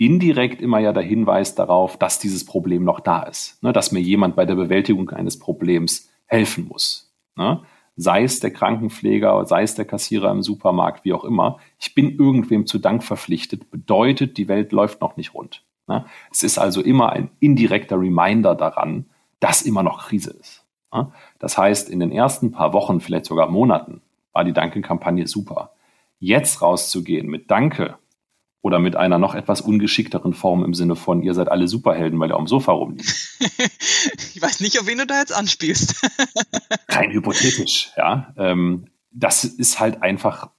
[0.00, 4.00] indirekt immer ja der Hinweis darauf, dass dieses Problem noch da ist, ne, dass mir
[4.00, 7.14] jemand bei der Bewältigung eines Problems helfen muss.
[7.36, 7.60] Ne?
[7.96, 11.58] Sei es der Krankenpfleger, sei es der Kassierer im Supermarkt, wie auch immer.
[11.78, 15.64] Ich bin irgendwem zu Dank verpflichtet, bedeutet, die Welt läuft noch nicht rund.
[15.86, 16.06] Ne?
[16.30, 19.04] Es ist also immer ein indirekter Reminder daran,
[19.38, 20.64] dass immer noch Krise ist.
[20.94, 21.12] Ne?
[21.38, 24.00] Das heißt, in den ersten paar Wochen, vielleicht sogar Monaten,
[24.32, 25.72] war die Danke-Kampagne super.
[26.18, 27.98] Jetzt rauszugehen mit Danke
[28.62, 32.30] oder mit einer noch etwas ungeschickteren Form im Sinne von, ihr seid alle Superhelden, weil
[32.30, 33.38] ihr am Sofa rumliegt.
[34.34, 36.06] ich weiß nicht, auf wen du da jetzt anspielst.
[36.88, 38.34] Rein hypothetisch, ja.
[38.36, 40.50] Ähm, das ist halt einfach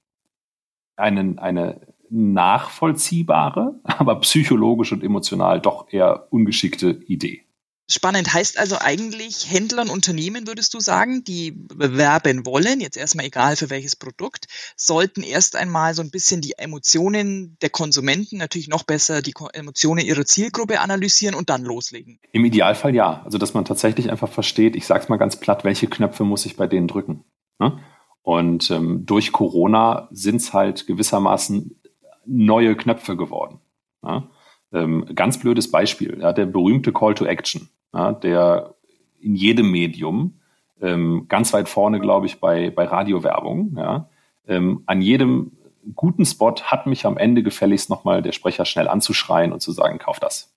[0.95, 7.45] eine, eine nachvollziehbare, aber psychologisch und emotional doch eher ungeschickte Idee.
[7.91, 13.57] Spannend heißt also eigentlich Händlern, Unternehmen, würdest du sagen, die bewerben wollen, jetzt erstmal egal
[13.57, 18.83] für welches Produkt, sollten erst einmal so ein bisschen die Emotionen der Konsumenten, natürlich noch
[18.83, 22.17] besser die Emotionen ihrer Zielgruppe analysieren und dann loslegen.
[22.31, 23.23] Im Idealfall ja.
[23.25, 26.45] Also, dass man tatsächlich einfach versteht, ich sage es mal ganz platt, welche Knöpfe muss
[26.45, 27.25] ich bei denen drücken.
[27.59, 27.77] Ne?
[28.21, 31.75] Und ähm, durch Corona sind es halt gewissermaßen
[32.25, 33.59] neue Knöpfe geworden.
[34.01, 34.29] Ja?
[34.71, 38.75] Ähm, ganz blödes Beispiel, ja, der berühmte Call to Action ja, der
[39.19, 40.39] in jedem Medium,
[40.81, 44.09] ähm, ganz weit vorne, glaube ich, bei, bei Radiowerbung, ja,
[44.47, 45.51] ähm, an jedem
[45.95, 49.97] guten Spot hat mich am Ende gefälligst nochmal der Sprecher schnell anzuschreien und zu sagen,
[49.97, 50.53] kauf das.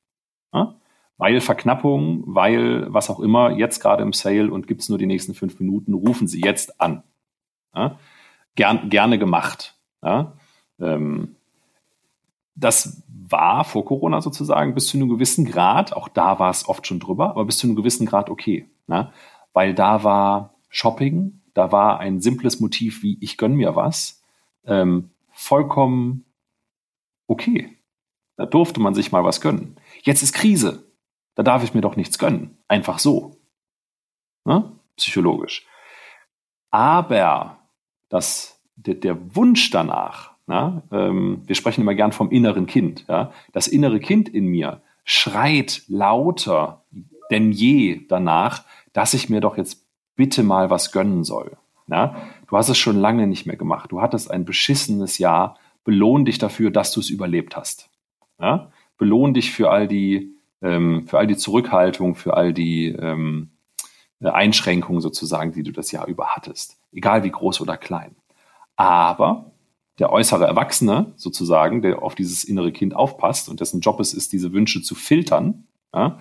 [0.52, 0.74] Ja?
[1.16, 5.34] Weil Verknappung, weil was auch immer, jetzt gerade im Sale und gibt's nur die nächsten
[5.34, 7.02] fünf Minuten, rufen Sie jetzt an.
[7.74, 7.98] Ja?
[8.54, 9.76] Gern, gerne gemacht.
[10.02, 10.34] Ja?
[10.80, 11.36] Ähm,
[12.54, 16.86] das war vor Corona sozusagen bis zu einem gewissen Grad, auch da war es oft
[16.86, 18.68] schon drüber, aber bis zu einem gewissen Grad okay.
[18.86, 19.12] Ne?
[19.52, 24.22] Weil da war Shopping, da war ein simples Motiv wie ich gönn mir was,
[24.64, 26.24] ähm, vollkommen
[27.26, 27.76] okay.
[28.36, 29.76] Da durfte man sich mal was gönnen.
[30.02, 30.92] Jetzt ist Krise.
[31.34, 32.58] Da darf ich mir doch nichts gönnen.
[32.68, 33.36] Einfach so.
[34.44, 34.72] Ne?
[34.96, 35.66] Psychologisch.
[36.70, 37.58] Aber
[38.08, 43.04] das, der, der Wunsch danach, ja, ähm, wir sprechen immer gern vom inneren Kind.
[43.08, 43.32] Ja.
[43.52, 46.84] Das innere Kind in mir schreit lauter
[47.30, 51.56] denn je danach, dass ich mir doch jetzt bitte mal was gönnen soll.
[51.86, 52.16] Ja.
[52.48, 53.90] Du hast es schon lange nicht mehr gemacht.
[53.92, 55.58] Du hattest ein beschissenes Jahr.
[55.82, 57.90] Belohn dich dafür, dass du es überlebt hast.
[58.38, 58.70] Ja.
[58.96, 63.50] Belohn dich für all die, ähm, für all die Zurückhaltung, für all die ähm,
[64.22, 66.78] Einschränkungen sozusagen, die du das Jahr über hattest.
[66.92, 68.14] Egal wie groß oder klein.
[68.76, 69.52] Aber
[69.98, 74.32] der äußere Erwachsene sozusagen, der auf dieses innere Kind aufpasst und dessen Job es ist,
[74.32, 76.18] diese Wünsche zu filtern, ja,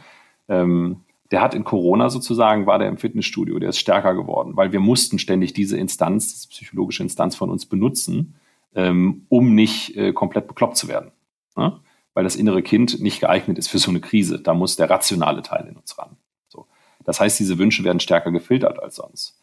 [0.47, 4.71] ähm, der hat in Corona sozusagen, war der im Fitnessstudio, der ist stärker geworden, weil
[4.71, 8.35] wir mussten ständig diese Instanz, diese psychologische Instanz von uns benutzen,
[8.75, 11.11] ähm, um nicht äh, komplett bekloppt zu werden.
[11.57, 11.79] Ja?
[12.13, 14.39] Weil das innere Kind nicht geeignet ist für so eine Krise.
[14.39, 16.17] Da muss der rationale Teil in uns ran.
[16.49, 16.67] So.
[17.03, 19.39] Das heißt, diese Wünsche werden stärker gefiltert als sonst.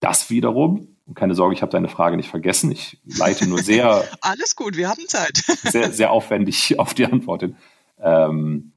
[0.00, 4.04] Das wiederum, und keine Sorge, ich habe deine Frage nicht vergessen, ich leite nur sehr.
[4.20, 5.38] Alles gut, wir haben Zeit.
[5.62, 7.56] sehr, sehr aufwendig auf die Antwort hin.
[7.98, 8.72] Ähm,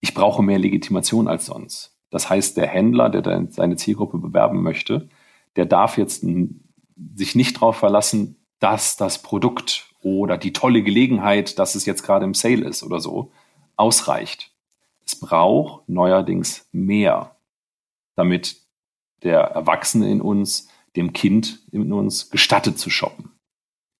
[0.00, 1.94] ich brauche mehr Legitimation als sonst.
[2.10, 5.10] Das heißt, der Händler, der seine Zielgruppe bewerben möchte,
[5.56, 6.24] der darf jetzt
[7.14, 12.24] sich nicht darauf verlassen, dass das Produkt oder die tolle Gelegenheit, dass es jetzt gerade
[12.24, 13.32] im Sale ist oder so,
[13.76, 14.52] ausreicht.
[15.04, 17.36] Es braucht neuerdings mehr,
[18.14, 18.56] damit
[19.22, 23.32] der Erwachsene in uns dem Kind in uns gestattet zu shoppen.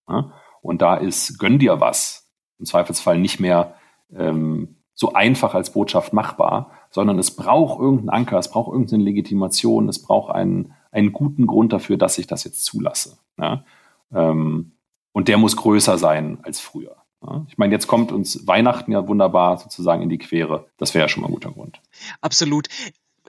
[0.09, 0.33] Ja?
[0.63, 3.75] Und da ist gönn dir was im Zweifelsfall nicht mehr
[4.13, 9.89] ähm, so einfach als Botschaft machbar, sondern es braucht irgendeinen Anker, es braucht irgendeine Legitimation,
[9.89, 13.19] es braucht einen, einen guten Grund dafür, dass ich das jetzt zulasse.
[13.39, 13.65] Ja?
[14.13, 14.73] Ähm,
[15.13, 16.97] und der muss größer sein als früher.
[17.49, 20.67] Ich meine, jetzt kommt uns Weihnachten ja wunderbar sozusagen in die Quere.
[20.77, 21.81] Das wäre ja schon mal ein guter Grund.
[22.21, 22.69] Absolut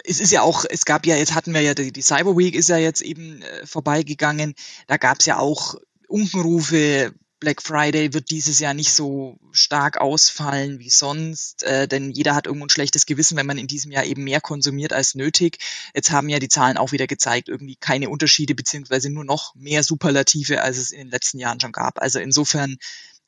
[0.03, 2.55] es ist ja auch, es gab ja, jetzt hatten wir ja, die, die Cyber Week
[2.55, 4.55] ist ja jetzt eben äh, vorbeigegangen.
[4.87, 5.75] Da gab es ja auch
[6.07, 12.33] Unkenrufe, Black Friday wird dieses Jahr nicht so stark ausfallen wie sonst, äh, denn jeder
[12.33, 15.59] hat irgendwo ein schlechtes Gewissen, wenn man in diesem Jahr eben mehr konsumiert als nötig.
[15.93, 19.83] Jetzt haben ja die Zahlen auch wieder gezeigt, irgendwie keine Unterschiede beziehungsweise nur noch mehr
[19.83, 22.01] Superlative, als es in den letzten Jahren schon gab.
[22.01, 22.77] Also insofern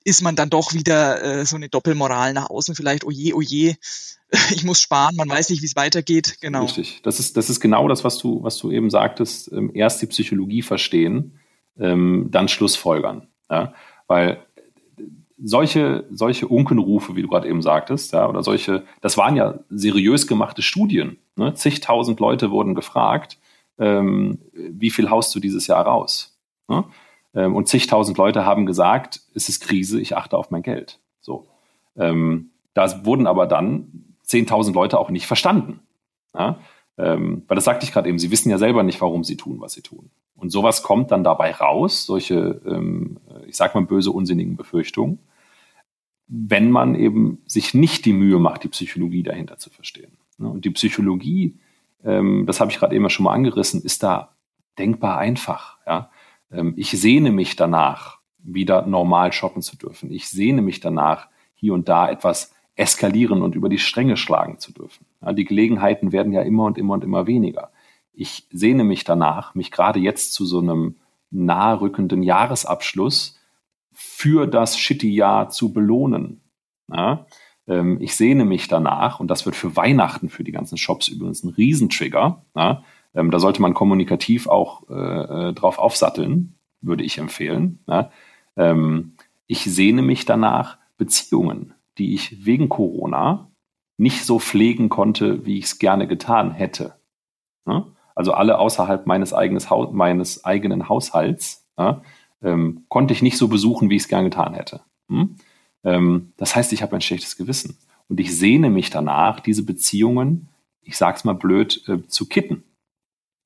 [0.10, 3.76] ist man dann doch wieder äh, so eine Doppelmoral nach außen vielleicht, oje, oje,
[4.52, 6.38] ich muss sparen, man weiß nicht, wie es weitergeht.
[6.42, 6.64] Genau.
[6.64, 7.02] Richtig.
[7.04, 9.52] Das ist, das ist genau das, was du, was du eben sagtest.
[9.52, 11.40] Ähm, erst die Psychologie verstehen,
[11.80, 13.28] ähm, dann Schlussfolgern.
[13.50, 13.74] Ja?
[14.08, 14.46] Weil
[15.42, 20.28] solche, solche Unkenrufe, wie du gerade eben sagtest, ja, oder solche, das waren ja seriös
[20.28, 21.18] gemachte Studien.
[21.36, 21.54] Ne?
[21.54, 23.38] Zigtausend Leute wurden gefragt,
[23.78, 26.38] ähm, wie viel haust du dieses Jahr raus?
[26.68, 26.84] Ne?
[27.34, 31.00] Ähm, und zigtausend Leute haben gesagt, es ist Krise, ich achte auf mein Geld.
[31.20, 31.48] So.
[31.98, 35.82] Ähm, da wurden aber dann 10.000 Leute auch nicht verstanden.
[36.34, 36.60] Ja?
[36.98, 39.62] Ähm, weil das sagte ich gerade eben, sie wissen ja selber nicht, warum sie tun,
[39.62, 40.12] was sie tun.
[40.36, 45.20] Und sowas kommt dann dabei raus, solche, ähm, ich sag mal, böse, unsinnigen Befürchtungen,
[46.28, 50.18] wenn man eben sich nicht die Mühe macht, die Psychologie dahinter zu verstehen.
[50.38, 50.50] Ne?
[50.50, 51.58] Und die Psychologie,
[52.04, 54.36] ähm, das habe ich gerade eben schon mal angerissen, ist da
[54.78, 55.78] denkbar einfach.
[55.86, 56.12] Ja?
[56.52, 60.12] Ähm, ich sehne mich danach, wieder normal shoppen zu dürfen.
[60.12, 64.72] Ich sehne mich danach, hier und da etwas eskalieren und über die Stränge schlagen zu
[64.72, 65.06] dürfen.
[65.34, 67.72] Die Gelegenheiten werden ja immer und immer und immer weniger.
[68.14, 70.96] Ich sehne mich danach, mich gerade jetzt zu so einem
[71.30, 73.38] naherrückenden Jahresabschluss
[73.92, 76.42] für das shitty Jahr zu belohnen.
[76.88, 77.26] Ja,
[77.68, 81.44] ähm, ich sehne mich danach, und das wird für Weihnachten für die ganzen Shops übrigens
[81.44, 82.46] ein Riesentrigger.
[82.56, 82.84] Ja,
[83.14, 87.80] ähm, da sollte man kommunikativ auch äh, äh drauf aufsatteln, würde ich empfehlen.
[87.88, 88.12] Ja,
[88.56, 89.16] ähm,
[89.48, 93.52] ich sehne mich danach, Beziehungen die ich wegen Corona
[93.98, 96.96] nicht so pflegen konnte, wie ich es gerne getan hätte.
[98.16, 101.68] Also alle außerhalb meines, eigenes, meines eigenen Haushalts
[102.42, 104.82] ähm, konnte ich nicht so besuchen, wie ich es gerne getan hätte.
[105.10, 105.36] Hm?
[105.84, 107.78] Ähm, das heißt, ich habe ein schlechtes Gewissen.
[108.08, 110.48] Und ich sehne mich danach, diese Beziehungen,
[110.82, 112.64] ich sage es mal blöd, äh, zu kitten.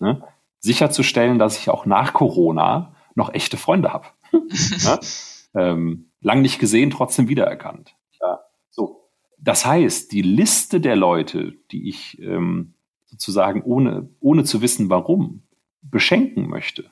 [0.04, 0.22] Ne?
[0.60, 4.08] Sicherzustellen, dass ich auch nach Corona noch echte Freunde habe.
[4.32, 5.00] ne?
[5.56, 7.96] ähm, lang nicht gesehen, trotzdem wiedererkannt.
[8.70, 9.08] So.
[9.38, 12.74] Das heißt, die Liste der Leute, die ich ähm,
[13.06, 15.44] sozusagen ohne, ohne zu wissen warum
[15.82, 16.92] beschenken möchte,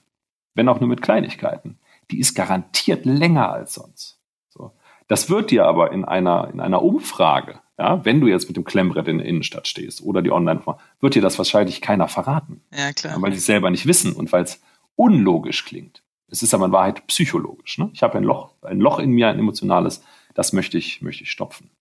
[0.54, 1.80] wenn auch nur mit Kleinigkeiten,
[2.12, 4.22] die ist garantiert länger als sonst.
[4.50, 4.72] So.
[5.08, 8.64] Das wird dir aber in einer, in einer Umfrage, ja, wenn du jetzt mit dem
[8.64, 10.62] Klemmbrett in der Innenstadt stehst oder die online
[11.00, 12.62] wird dir das wahrscheinlich keiner verraten.
[12.72, 13.20] Ja, klar.
[13.20, 14.62] Weil sie es selber nicht wissen und weil es
[14.96, 16.04] unlogisch klingt.
[16.28, 17.80] Es ist aber in Wahrheit psychologisch.
[17.80, 17.90] Ne?
[17.94, 20.04] Ich habe ein Loch, ein Loch in mir, ein emotionales,
[20.36, 21.72] das möchte ich, möchte ich stopfen.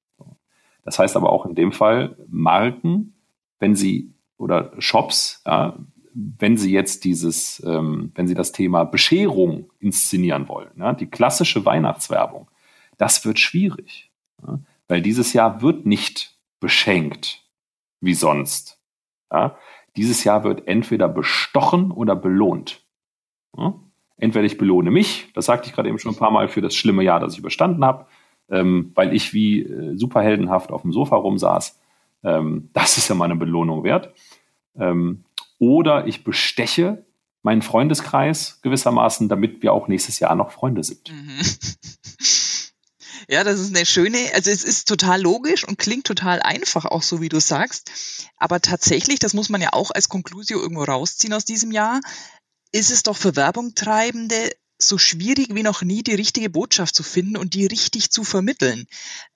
[0.84, 3.14] Das heißt aber auch in dem Fall Marken,
[3.58, 5.76] wenn sie oder Shops, ja,
[6.14, 11.66] wenn sie jetzt dieses, ähm, wenn sie das Thema Bescherung inszenieren wollen, ja, die klassische
[11.66, 12.50] Weihnachtswerbung,
[12.96, 14.10] das wird schwierig,
[14.42, 14.60] ja,
[14.90, 17.44] weil dieses Jahr wird nicht beschenkt
[18.00, 18.81] wie sonst.
[19.33, 19.57] Ja.
[19.96, 22.83] Dieses Jahr wird entweder bestochen oder belohnt.
[23.57, 23.74] Ja.
[24.16, 26.74] Entweder ich belohne mich, das sagte ich gerade eben schon ein paar Mal, für das
[26.74, 28.07] schlimme Jahr, das ich überstanden habe,
[28.50, 31.81] ähm, weil ich wie äh, superheldenhaft auf dem Sofa rumsaß.
[32.24, 34.12] Ähm, das ist ja meine Belohnung wert.
[34.76, 35.24] Ähm,
[35.61, 37.05] oder ich besteche
[37.42, 41.12] meinen Freundeskreis gewissermaßen, damit wir auch nächstes Jahr noch Freunde sind.
[41.12, 41.40] Mhm.
[43.28, 47.02] Ja, das ist eine schöne, also es ist total logisch und klingt total einfach, auch
[47.02, 47.90] so wie du sagst.
[48.37, 52.00] Aber tatsächlich, das muss man ja auch als Konklusio irgendwo rausziehen aus diesem Jahr,
[52.72, 54.50] ist es doch für Werbungtreibende
[54.83, 58.87] so schwierig wie noch nie die richtige Botschaft zu finden und die richtig zu vermitteln.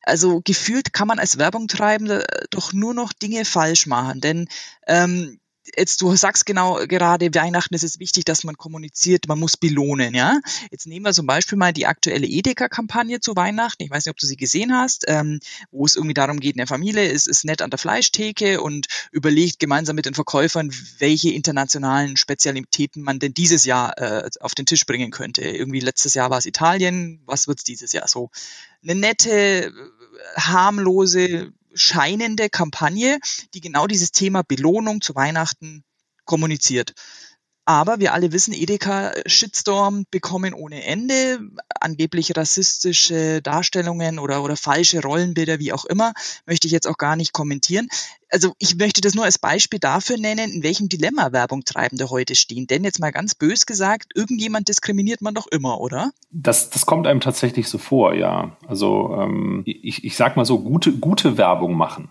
[0.03, 4.49] Also gefühlt kann man als Werbungtreibender doch nur noch Dinge falsch machen, denn
[4.87, 5.38] ähm,
[5.77, 10.15] jetzt du sagst genau gerade, Weihnachten ist es wichtig, dass man kommuniziert, man muss belohnen,
[10.15, 10.41] ja.
[10.71, 13.83] Jetzt nehmen wir zum Beispiel mal die aktuelle Edeka-Kampagne zu Weihnachten.
[13.83, 16.67] Ich weiß nicht, ob du sie gesehen hast, ähm, wo es irgendwie darum geht, eine
[16.67, 22.17] Familie ist, ist nett an der Fleischtheke und überlegt gemeinsam mit den Verkäufern, welche internationalen
[22.17, 25.43] Spezialitäten man denn dieses Jahr äh, auf den Tisch bringen könnte.
[25.43, 28.31] Irgendwie letztes Jahr war es Italien, was wird's dieses Jahr so?
[28.83, 29.73] Eine nette,
[30.37, 33.19] harmlose scheinende Kampagne,
[33.55, 35.85] die genau dieses Thema Belohnung zu Weihnachten
[36.25, 36.95] kommuniziert.
[37.66, 41.40] Aber wir alle wissen, Edeka Shitstorm bekommen ohne Ende,
[41.81, 46.12] angeblich rassistische Darstellungen oder, oder falsche Rollenbilder, wie auch immer,
[46.46, 47.88] möchte ich jetzt auch gar nicht kommentieren.
[48.31, 52.66] Also ich möchte das nur als Beispiel dafür nennen, in welchem Dilemma Werbungtreibende heute stehen.
[52.66, 56.11] Denn jetzt mal ganz bös gesagt, irgendjemand diskriminiert man doch immer, oder?
[56.31, 58.57] Das, das kommt einem tatsächlich so vor, ja.
[58.66, 62.11] Also ähm, ich, ich sag mal so, gute, gute Werbung machen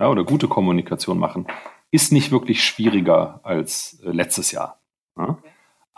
[0.00, 1.46] ja, oder gute Kommunikation machen
[1.90, 4.80] ist nicht wirklich schwieriger als äh, letztes Jahr.
[5.16, 5.38] Ja?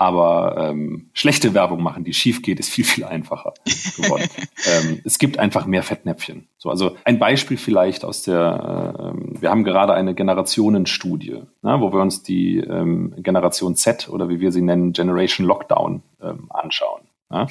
[0.01, 3.53] Aber ähm, schlechte Werbung machen, die schief geht, ist viel, viel einfacher
[3.99, 4.31] geworden.
[4.67, 6.49] ähm, es gibt einfach mehr Fettnäpfchen.
[6.57, 11.93] So, also ein Beispiel vielleicht aus der, äh, wir haben gerade eine Generationenstudie, ne, wo
[11.93, 17.03] wir uns die ähm, Generation Z oder wie wir sie nennen, Generation Lockdown ähm, anschauen.
[17.29, 17.49] Ne?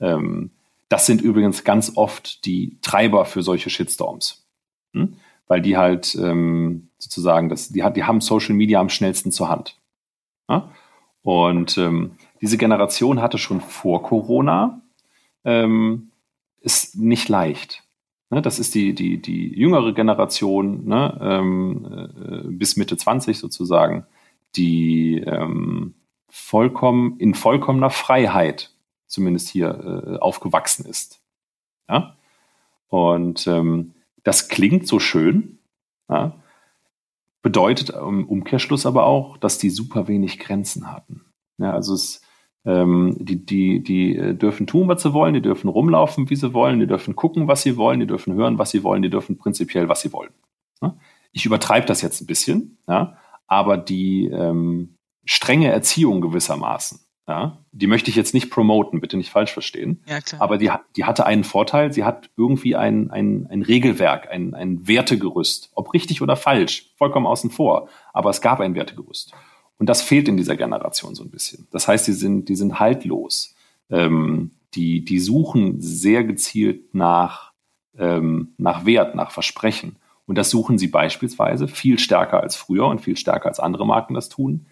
[0.00, 0.50] Ähm,
[0.88, 4.44] das sind übrigens ganz oft die Treiber für solche Shitstorms.
[4.92, 5.18] Hm?
[5.46, 9.78] Weil die halt ähm, sozusagen, das, die, die haben Social Media am schnellsten zur Hand.
[10.48, 10.70] Ja?
[11.22, 14.80] Und ähm, diese Generation hatte schon vor Corona,
[15.44, 16.10] ähm,
[16.60, 17.84] ist nicht leicht.
[18.30, 24.06] Ne, das ist die, die, die jüngere Generation, ne, ähm, äh, bis Mitte 20 sozusagen,
[24.56, 25.94] die ähm,
[26.28, 28.70] vollkommen in vollkommener Freiheit
[29.06, 29.68] zumindest hier
[30.06, 31.20] äh, aufgewachsen ist.
[31.90, 32.16] Ja?
[32.88, 35.58] Und ähm, das klingt so schön,
[36.08, 36.38] ja?
[37.42, 41.22] Bedeutet im Umkehrschluss aber auch, dass die super wenig Grenzen hatten.
[41.58, 42.22] Ja, also es,
[42.64, 46.54] ähm, die, die, die äh, dürfen tun, was sie wollen, die dürfen rumlaufen, wie sie
[46.54, 49.38] wollen, die dürfen gucken, was sie wollen, die dürfen hören, was sie wollen, die dürfen
[49.38, 50.32] prinzipiell, was sie wollen.
[50.80, 50.96] Ja?
[51.32, 57.86] Ich übertreibe das jetzt ein bisschen, ja, aber die ähm, strenge Erziehung gewissermaßen, ja, die
[57.86, 60.02] möchte ich jetzt nicht promoten, bitte nicht falsch verstehen.
[60.06, 60.18] Ja.
[60.40, 64.88] Aber die, die hatte einen Vorteil, sie hat irgendwie ein, ein, ein Regelwerk, ein, ein
[64.88, 65.70] Wertegerüst.
[65.74, 67.88] Ob richtig oder falsch, vollkommen außen vor.
[68.12, 69.32] Aber es gab ein Wertegerüst.
[69.78, 71.68] Und das fehlt in dieser Generation so ein bisschen.
[71.70, 73.54] Das heißt, die sind, die sind haltlos.
[73.88, 77.52] Ähm, die, die suchen sehr gezielt nach,
[77.96, 79.96] ähm, nach Wert, nach Versprechen.
[80.26, 84.14] Und das suchen sie beispielsweise viel stärker als früher und viel stärker als andere Marken
[84.14, 84.66] das tun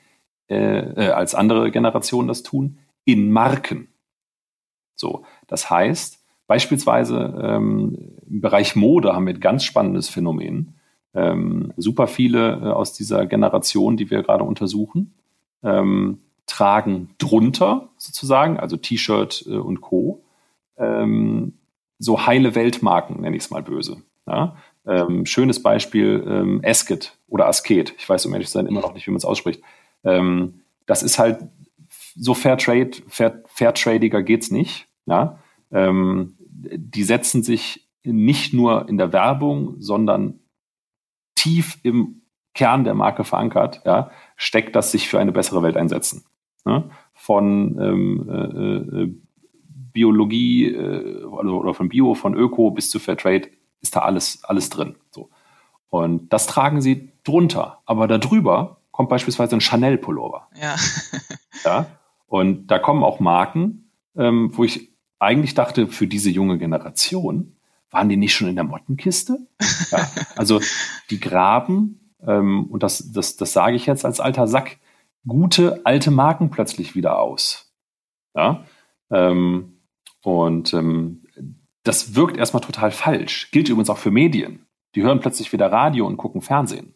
[0.51, 3.89] äh, äh, als andere Generationen das tun, in Marken.
[4.97, 10.75] So, das heißt, beispielsweise ähm, im Bereich Mode haben wir ein ganz spannendes Phänomen.
[11.15, 15.15] Ähm, super viele äh, aus dieser Generation, die wir gerade untersuchen,
[15.63, 20.25] ähm, tragen drunter sozusagen, also T-Shirt äh, und Co.
[20.77, 21.59] Ähm,
[21.99, 24.03] so heile Weltmarken, nenne ich es mal böse.
[24.27, 24.57] Ja?
[24.85, 27.95] Ähm, schönes Beispiel ähm, Asket oder Asket.
[27.99, 29.63] Ich weiß um ehrlich zu sein immer noch nicht, wie man es ausspricht.
[30.05, 31.39] Ähm, das ist halt
[32.15, 34.87] so Fairtrade, Fair, Fairtradiger geht's nicht.
[35.07, 35.39] Ja?
[35.71, 40.41] Ähm, die setzen sich nicht nur in der Werbung, sondern
[41.35, 42.23] tief im
[42.55, 46.25] Kern der Marke verankert, ja, steckt das sich für eine bessere Welt einsetzen.
[46.67, 46.91] Ja?
[47.15, 49.15] Von ähm, äh, äh
[49.93, 53.49] Biologie äh, oder von Bio, von Öko bis zu Fairtrade
[53.81, 54.95] ist da alles, alles drin.
[55.11, 55.31] So.
[55.89, 57.81] Und das tragen sie drunter.
[57.87, 60.49] Aber darüber kommt beispielsweise ein Chanel-Pullover.
[60.61, 60.77] Ja.
[61.65, 61.87] ja.
[62.27, 67.57] Und da kommen auch Marken, ähm, wo ich eigentlich dachte, für diese junge Generation,
[67.91, 69.39] waren die nicht schon in der Mottenkiste?
[69.91, 70.09] Ja.
[70.37, 70.61] Also
[71.11, 74.79] die graben, ähm, und das, das, das sage ich jetzt als alter Sack,
[75.27, 77.73] gute alte Marken plötzlich wieder aus.
[78.35, 78.65] Ja.
[79.11, 79.81] Ähm,
[80.23, 81.25] und ähm,
[81.83, 83.51] das wirkt erstmal total falsch.
[83.51, 84.67] Gilt übrigens auch für Medien.
[84.95, 86.95] Die hören plötzlich wieder Radio und gucken Fernsehen.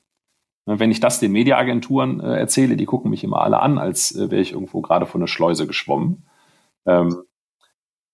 [0.66, 4.14] Ne, wenn ich das den Mediaagenturen äh, erzähle, die gucken mich immer alle an, als
[4.14, 6.24] äh, wäre ich irgendwo gerade von der Schleuse geschwommen.
[6.87, 7.24] Ähm,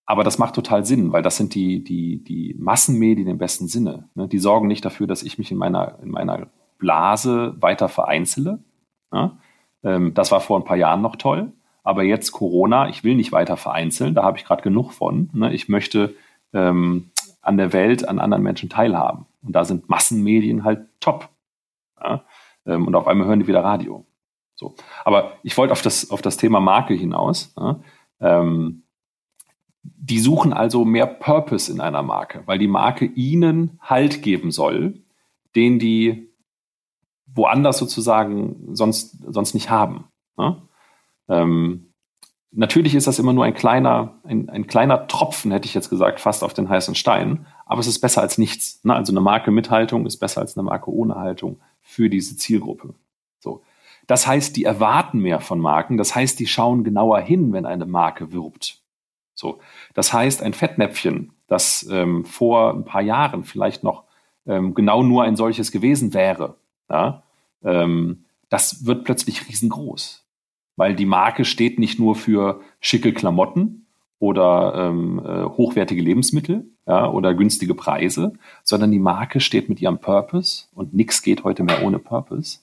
[0.05, 4.09] aber das macht total Sinn, weil das sind die, die, die Massenmedien im besten Sinne.
[4.15, 4.27] Ne?
[4.27, 8.59] Die sorgen nicht dafür, dass ich mich in meiner, in meiner Blase weiter vereinzele.
[9.11, 9.37] Ne?
[9.83, 11.53] Ähm, das war vor ein paar Jahren noch toll.
[11.83, 15.29] Aber jetzt Corona, ich will nicht weiter vereinzeln, da habe ich gerade genug von.
[15.33, 15.53] Ne?
[15.53, 16.13] Ich möchte
[16.53, 17.11] ähm,
[17.41, 19.25] an der Welt, an anderen Menschen teilhaben.
[19.41, 21.29] Und da sind Massenmedien halt top.
[22.03, 22.23] Ja?
[22.65, 24.05] Ähm, und auf einmal hören die wieder Radio.
[24.55, 24.75] So.
[25.05, 27.53] Aber ich wollte auf das, auf das Thema Marke hinaus.
[27.57, 27.79] Ja?
[28.19, 28.83] Ähm,
[29.83, 35.01] die suchen also mehr Purpose in einer Marke, weil die Marke ihnen Halt geben soll,
[35.55, 36.29] den die
[37.33, 40.05] woanders sozusagen sonst, sonst nicht haben.
[40.37, 40.61] Ja?
[41.27, 41.93] Ähm,
[42.51, 46.19] natürlich ist das immer nur ein kleiner, ein, ein, kleiner Tropfen, hätte ich jetzt gesagt,
[46.19, 48.83] fast auf den heißen Stein, aber es ist besser als nichts.
[48.83, 48.93] Ne?
[48.93, 51.59] Also eine Marke mit Haltung ist besser als eine Marke ohne Haltung
[51.91, 52.93] für diese Zielgruppe.
[53.39, 53.63] So.
[54.07, 55.97] Das heißt, die erwarten mehr von Marken.
[55.97, 58.81] Das heißt, die schauen genauer hin, wenn eine Marke wirbt.
[59.33, 59.59] So.
[59.93, 64.05] Das heißt, ein Fettnäpfchen, das ähm, vor ein paar Jahren vielleicht noch
[64.45, 66.55] ähm, genau nur ein solches gewesen wäre,
[66.89, 67.23] ja,
[67.63, 70.25] ähm, das wird plötzlich riesengroß.
[70.77, 73.85] Weil die Marke steht nicht nur für schicke Klamotten
[74.21, 79.97] oder ähm, äh, hochwertige Lebensmittel, ja, oder günstige Preise, sondern die Marke steht mit ihrem
[79.97, 82.59] Purpose und nichts geht heute mehr ohne Purpose,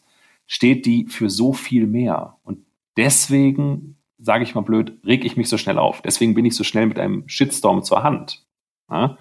[0.46, 2.36] steht die für so viel mehr.
[2.44, 2.64] Und
[2.96, 6.00] deswegen, sage ich mal blöd, reg ich mich so schnell auf.
[6.00, 8.46] Deswegen bin ich so schnell mit einem Shitstorm zur Hand.
[8.88, 9.18] Ja,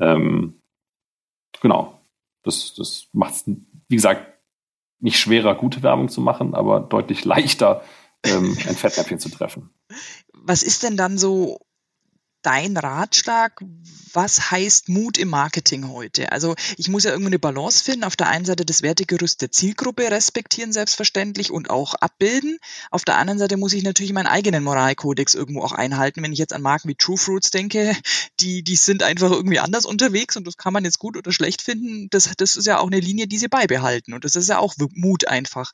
[0.00, 0.54] ähm,
[1.60, 2.00] genau.
[2.42, 4.26] Das, das macht es, wie gesagt,
[4.98, 7.82] nicht schwerer, gute Werbung zu machen, aber deutlich leichter,
[8.24, 9.70] ähm, ein Fettnäpfchen zu treffen.
[10.32, 11.60] Was ist denn dann so
[12.46, 13.60] dein Ratschlag?
[14.12, 16.32] Was heißt Mut im Marketing heute?
[16.32, 18.04] Also ich muss ja irgendwo eine Balance finden.
[18.04, 22.58] Auf der einen Seite das Wertegerüst der Zielgruppe respektieren selbstverständlich und auch abbilden.
[22.90, 26.22] Auf der anderen Seite muss ich natürlich meinen eigenen Moralkodex irgendwo auch einhalten.
[26.22, 27.94] Wenn ich jetzt an Marken wie True Fruits denke,
[28.40, 31.62] die, die sind einfach irgendwie anders unterwegs und das kann man jetzt gut oder schlecht
[31.62, 32.08] finden.
[32.10, 34.74] Das, das ist ja auch eine Linie, die sie beibehalten und das ist ja auch
[34.94, 35.72] Mut einfach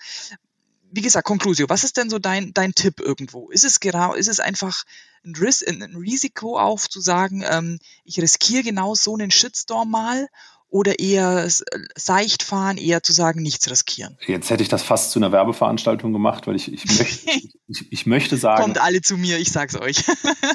[0.93, 3.51] wie gesagt, Conclusio, was ist denn so dein, dein Tipp irgendwo?
[3.51, 4.85] Ist es genau, ist es einfach
[5.25, 10.29] ein, Ris ein Risiko auf zu sagen, ähm, ich riskiere genau so einen Shitstorm mal
[10.69, 11.49] oder eher
[11.97, 14.19] seicht fahren, eher zu sagen, nichts riskieren?
[14.27, 17.31] Jetzt hätte ich das fast zu einer Werbeveranstaltung gemacht, weil ich, ich, möchte,
[17.69, 18.63] ich, ich möchte sagen.
[18.63, 20.05] Kommt alle zu mir, ich sag's euch.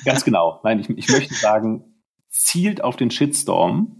[0.05, 0.59] ganz genau.
[0.63, 1.83] Nein, ich, ich möchte sagen,
[2.29, 3.96] zielt auf den Shitstorm,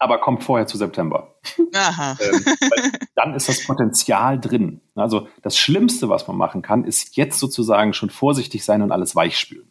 [0.00, 1.36] aber kommt vorher zu September.
[1.74, 2.16] Aha.
[2.20, 2.44] ähm,
[3.14, 4.80] dann ist das Potenzial drin.
[4.94, 9.14] Also das Schlimmste, was man machen kann, ist jetzt sozusagen schon vorsichtig sein und alles
[9.14, 9.70] weichspülen.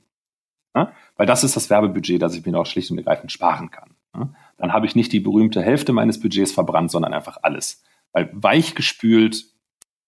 [0.76, 0.94] Ja?
[1.16, 3.96] Weil das ist das Werbebudget, das ich mir auch schlicht und ergreifend sparen kann.
[4.16, 4.30] Ja?
[4.58, 7.82] Dann habe ich nicht die berühmte Hälfte meines Budgets verbrannt, sondern einfach alles.
[8.12, 9.46] Weil weichgespült,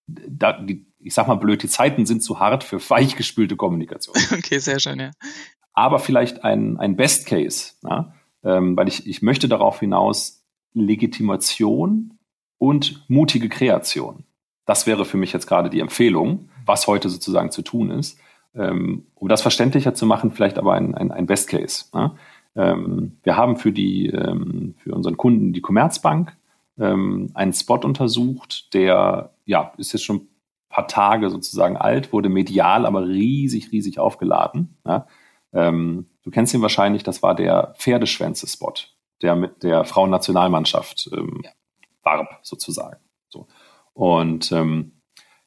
[0.05, 4.15] da, die, ich sag mal blöd, die Zeiten sind zu hart für weichgespülte Kommunikation.
[4.32, 5.11] Okay, sehr schön, ja.
[5.74, 7.74] Aber vielleicht ein, ein Best Case.
[7.82, 8.13] Ja?
[8.44, 12.18] Ähm, weil ich, ich möchte darauf hinaus Legitimation
[12.58, 14.24] und mutige Kreation.
[14.66, 18.20] Das wäre für mich jetzt gerade die Empfehlung, was heute sozusagen zu tun ist.
[18.54, 21.86] Ähm, um das verständlicher zu machen, vielleicht aber ein, ein, ein Best Case.
[21.94, 22.12] Ne?
[22.56, 26.36] Ähm, wir haben für, die, ähm, für unseren Kunden die Commerzbank
[26.78, 30.28] ähm, einen Spot untersucht, der ja, ist jetzt schon ein
[30.70, 34.78] paar Tage sozusagen alt, wurde medial aber riesig, riesig aufgeladen.
[34.86, 35.08] Ja?
[35.54, 38.74] Ähm, du kennst ihn wahrscheinlich, das war der Pferdeschwänze-Spot,
[39.22, 41.52] der mit der Frauennationalmannschaft ähm, ja.
[42.04, 42.97] warb, sozusagen.
[43.30, 43.47] So.
[43.93, 44.93] Und ähm,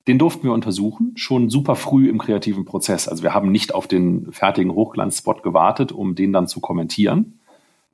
[0.07, 3.09] den durften wir untersuchen, schon super früh im kreativen Prozess.
[3.09, 7.41] Also wir haben nicht auf den fertigen Hochglanzspot gewartet, um den dann zu kommentieren.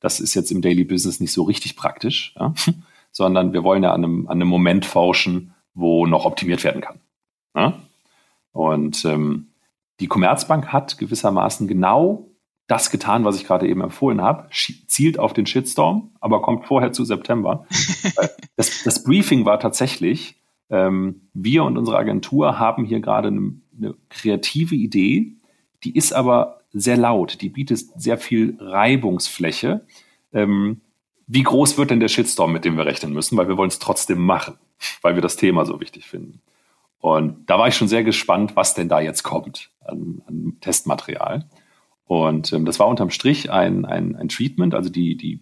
[0.00, 2.52] Das ist jetzt im Daily Business nicht so richtig praktisch, ja?
[3.12, 7.00] sondern wir wollen ja an einem, an einem Moment forschen, wo noch optimiert werden kann.
[7.54, 7.74] Ja?
[8.52, 9.49] Und ähm,
[10.00, 12.30] die Commerzbank hat gewissermaßen genau
[12.66, 14.48] das getan, was ich gerade eben empfohlen habe,
[14.86, 17.66] zielt auf den Shitstorm, aber kommt vorher zu September.
[18.56, 20.36] das, das, Briefing war tatsächlich,
[20.70, 25.32] ähm, wir und unsere Agentur haben hier gerade eine, eine kreative Idee,
[25.82, 29.84] die ist aber sehr laut, die bietet sehr viel Reibungsfläche.
[30.32, 30.80] Ähm,
[31.26, 33.36] wie groß wird denn der Shitstorm, mit dem wir rechnen müssen?
[33.36, 34.54] Weil wir wollen es trotzdem machen,
[35.02, 36.40] weil wir das Thema so wichtig finden.
[37.00, 41.48] Und da war ich schon sehr gespannt, was denn da jetzt kommt an, an Testmaterial.
[42.04, 45.40] Und ähm, das war unterm Strich ein, ein, ein Treatment, also die, die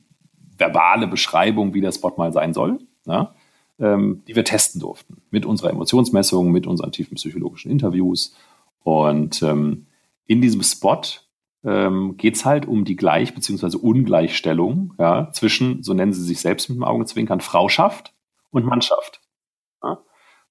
[0.57, 3.35] verbale Beschreibung, wie der Spot mal sein soll, ja,
[3.81, 5.23] ähm, die wir testen durften.
[5.31, 8.37] Mit unserer Emotionsmessung, mit unseren tiefen psychologischen Interviews.
[8.83, 9.87] Und ähm,
[10.27, 11.01] in diesem Spot
[11.65, 13.77] ähm, geht es halt um die Gleich- bzw.
[13.77, 18.13] Ungleichstellung ja, zwischen, so nennen sie sich selbst mit dem Augenzwinkern, Frauschaft
[18.51, 19.21] und Mannschaft.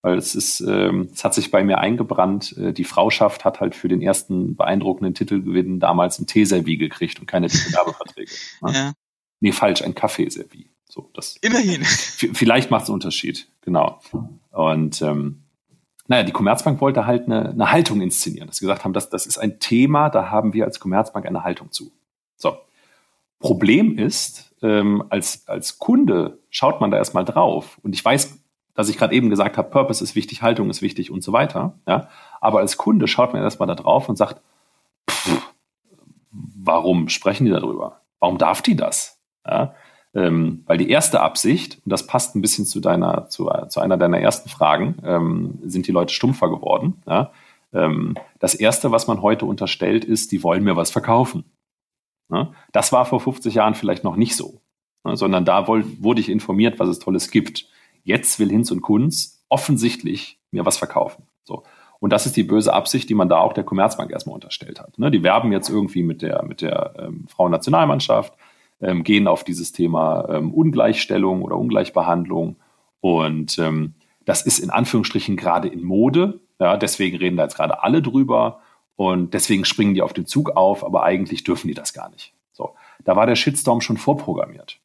[0.01, 2.55] Weil es ist, ähm, es hat sich bei mir eingebrannt.
[2.57, 7.25] Äh, die Frauschaft hat halt für den ersten beeindruckenden Titelgewinn damals ein Teeservie gekriegt und
[7.25, 8.31] keine Titelgabeverträge.
[8.61, 8.73] ne?
[8.73, 8.93] ja.
[9.39, 10.69] Nee, falsch, ein Kaffeeservie.
[10.89, 11.83] So, das, Immerhin.
[11.83, 13.99] Vielleicht macht es einen Unterschied, genau.
[14.51, 15.43] Und ähm,
[16.07, 19.25] naja, die Commerzbank wollte halt eine, eine Haltung inszenieren, dass sie gesagt haben, das, das
[19.25, 21.91] ist ein Thema, da haben wir als Commerzbank eine Haltung zu.
[22.37, 22.57] So.
[23.39, 27.77] Problem ist, ähm, als, als Kunde schaut man da erstmal drauf.
[27.83, 28.39] Und ich weiß
[28.77, 31.73] dass ich gerade eben gesagt habe, Purpose ist wichtig, Haltung ist wichtig und so weiter.
[31.87, 32.09] Ja?
[32.39, 34.39] Aber als Kunde schaut man erstmal da drauf und sagt,
[35.09, 35.51] pff,
[36.29, 38.01] warum sprechen die darüber?
[38.19, 39.19] Warum darf die das?
[39.47, 39.73] Ja?
[40.13, 43.97] Ähm, weil die erste Absicht, und das passt ein bisschen zu deiner, zu, zu einer
[43.97, 47.01] deiner ersten Fragen, ähm, sind die Leute stumpfer geworden.
[47.07, 47.31] Ja?
[47.73, 51.45] Ähm, das erste, was man heute unterstellt, ist, die wollen mir was verkaufen.
[52.31, 52.51] Ja?
[52.73, 54.61] Das war vor 50 Jahren vielleicht noch nicht so,
[55.03, 55.17] ne?
[55.17, 57.67] sondern da wurde ich informiert, was es Tolles gibt.
[58.07, 61.23] Jetzt will Hinz und Kunz offensichtlich mir was verkaufen.
[61.43, 61.63] So.
[61.99, 64.97] Und das ist die böse Absicht, die man da auch der Commerzbank erstmal unterstellt hat.
[64.97, 65.11] Ne?
[65.11, 68.33] Die werben jetzt irgendwie mit der, mit der ähm, Frauennationalmannschaft,
[68.79, 72.55] ähm, gehen auf dieses Thema ähm, Ungleichstellung oder Ungleichbehandlung.
[73.01, 76.39] Und ähm, das ist in Anführungsstrichen gerade in Mode.
[76.61, 78.61] Ja, deswegen reden da jetzt gerade alle drüber.
[78.95, 82.33] Und deswegen springen die auf den Zug auf, aber eigentlich dürfen die das gar nicht.
[82.53, 84.79] So, da war der Shitstorm schon vorprogrammiert.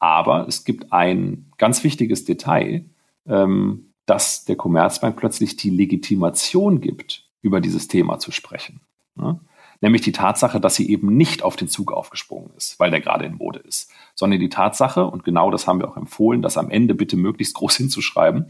[0.00, 2.86] Aber es gibt ein ganz wichtiges Detail,
[3.26, 8.80] ähm, dass der Commerzbank plötzlich die Legitimation gibt, über dieses Thema zu sprechen.
[9.14, 9.38] Ne?
[9.82, 13.24] Nämlich die Tatsache, dass sie eben nicht auf den Zug aufgesprungen ist, weil der gerade
[13.24, 16.70] in Mode ist, sondern die Tatsache, und genau das haben wir auch empfohlen, das am
[16.70, 18.46] Ende bitte möglichst groß hinzuschreiben,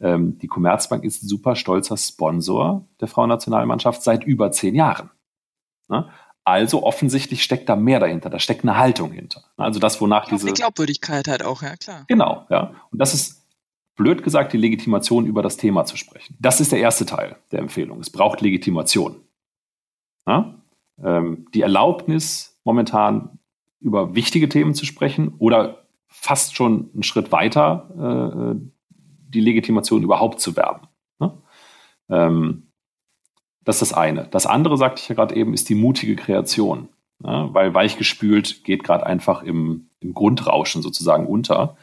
[0.00, 5.10] ähm, die Commerzbank ist super stolzer Sponsor der Frauennationalmannschaft seit über zehn Jahren.
[5.88, 6.08] Ne?
[6.44, 9.44] Also offensichtlich steckt da mehr dahinter, da steckt eine Haltung hinter.
[9.56, 10.46] Also das, wonach diese...
[10.46, 12.04] Eine Glaubwürdigkeit halt auch, ja klar.
[12.08, 12.74] Genau, ja.
[12.90, 13.46] Und das ist,
[13.94, 16.36] blöd gesagt, die Legitimation über das Thema zu sprechen.
[16.40, 18.00] Das ist der erste Teil der Empfehlung.
[18.00, 19.20] Es braucht Legitimation.
[20.26, 23.38] Ähm, die Erlaubnis, momentan
[23.80, 28.60] über wichtige Themen zu sprechen oder fast schon einen Schritt weiter äh,
[29.28, 30.86] die Legitimation überhaupt zu werben.
[31.18, 31.38] Ne?
[32.08, 32.71] Ähm,
[33.64, 34.26] das ist das eine.
[34.30, 36.88] Das andere, sagte ich ja gerade eben, ist die mutige Kreation.
[37.24, 41.76] Ja, weil weichgespült geht gerade einfach im, im, Grundrauschen sozusagen unter.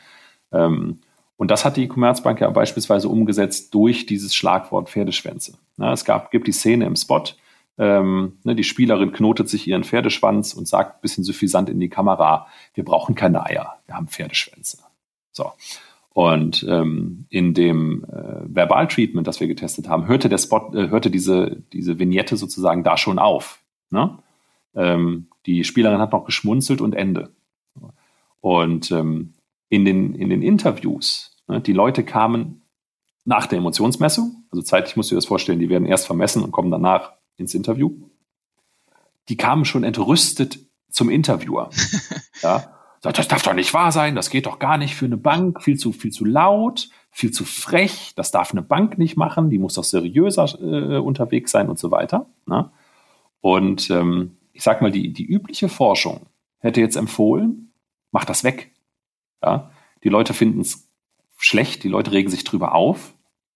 [0.51, 0.99] Ähm,
[1.38, 5.53] und das hat die Commerzbank ja beispielsweise umgesetzt durch dieses Schlagwort Pferdeschwänze.
[5.77, 7.23] Ja, es gab, gibt die Szene im Spot,
[7.77, 11.88] ähm, ne, die Spielerin knotet sich ihren Pferdeschwanz und sagt ein bisschen suffisant in die
[11.88, 14.80] Kamera, wir brauchen keine Eier, wir haben Pferdeschwänze.
[15.32, 15.53] So.
[16.20, 21.09] Und ähm, in dem äh, Verbal-Treatment, das wir getestet haben, hörte der Spot, äh, hörte
[21.09, 23.63] diese, diese Vignette sozusagen da schon auf.
[23.89, 24.20] Ne?
[24.76, 27.32] Ähm, die Spielerin hat noch geschmunzelt und Ende.
[28.41, 29.36] Und ähm,
[29.70, 32.63] in, den, in den Interviews, ne, die Leute kamen
[33.24, 36.51] nach der Emotionsmessung, also zeitlich musst du dir das vorstellen, die werden erst vermessen und
[36.51, 37.93] kommen danach ins Interview.
[39.30, 40.59] Die kamen schon entrüstet
[40.89, 41.70] zum Interviewer.
[42.41, 45.63] ja, das darf doch nicht wahr sein, das geht doch gar nicht für eine Bank,
[45.63, 49.57] viel zu, viel zu laut, viel zu frech, das darf eine Bank nicht machen, die
[49.57, 52.25] muss doch seriöser äh, unterwegs sein und so weiter.
[52.45, 52.69] Ne?
[53.41, 56.25] Und ähm, ich sag mal, die, die übliche Forschung
[56.59, 57.71] hätte jetzt empfohlen,
[58.11, 58.71] mach das weg.
[59.41, 59.71] Ja?
[60.03, 60.89] Die Leute finden es
[61.37, 63.13] schlecht, die Leute regen sich drüber auf,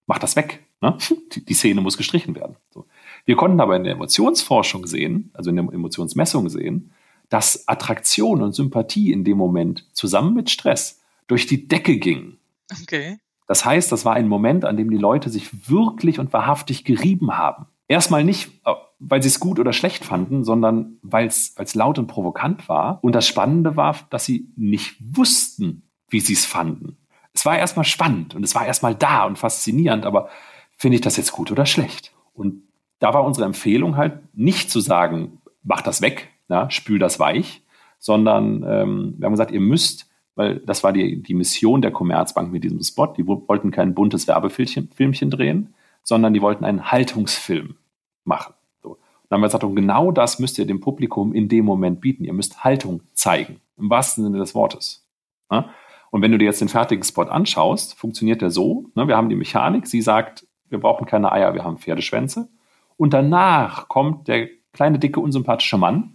[0.07, 0.65] mach das weg.
[0.81, 0.97] Ne?
[1.33, 2.55] Die, die Szene muss gestrichen werden.
[2.69, 2.85] So.
[3.25, 6.91] Wir konnten aber in der Emotionsforschung sehen, also in der Emotionsmessung sehen,
[7.29, 12.37] dass Attraktion und Sympathie in dem Moment zusammen mit Stress durch die Decke gingen.
[12.81, 13.17] Okay.
[13.47, 17.37] Das heißt, das war ein Moment, an dem die Leute sich wirklich und wahrhaftig gerieben
[17.37, 17.65] haben.
[17.87, 22.07] Erstmal nicht, äh, weil sie es gut oder schlecht fanden, sondern weil es laut und
[22.07, 22.99] provokant war.
[23.03, 26.97] Und das Spannende war, dass sie nicht wussten, wie sie es fanden.
[27.33, 30.29] Es war erstmal spannend und es war erstmal da und faszinierend, aber
[30.77, 32.13] finde ich das jetzt gut oder schlecht?
[32.33, 32.63] Und
[32.99, 37.63] da war unsere Empfehlung halt nicht zu sagen, mach das weg, ja, spül das weich,
[37.97, 42.51] sondern ähm, wir haben gesagt, ihr müsst, weil das war die, die Mission der Commerzbank
[42.51, 45.73] mit diesem Spot, die wollten kein buntes Werbefilmchen drehen,
[46.03, 47.75] sondern die wollten einen Haltungsfilm
[48.23, 48.53] machen.
[48.83, 48.99] So.
[49.27, 52.23] dann haben wir gesagt, und genau das müsst ihr dem Publikum in dem Moment bieten.
[52.23, 55.07] Ihr müsst Haltung zeigen, im wahrsten Sinne des Wortes.
[55.49, 55.69] Ja?
[56.11, 59.29] Und wenn du dir jetzt den fertigen Spot anschaust, funktioniert der so, ne, wir haben
[59.29, 62.49] die Mechanik, sie sagt, wir brauchen keine Eier, wir haben Pferdeschwänze.
[62.95, 66.12] Und danach kommt der kleine, dicke, unsympathische Mann,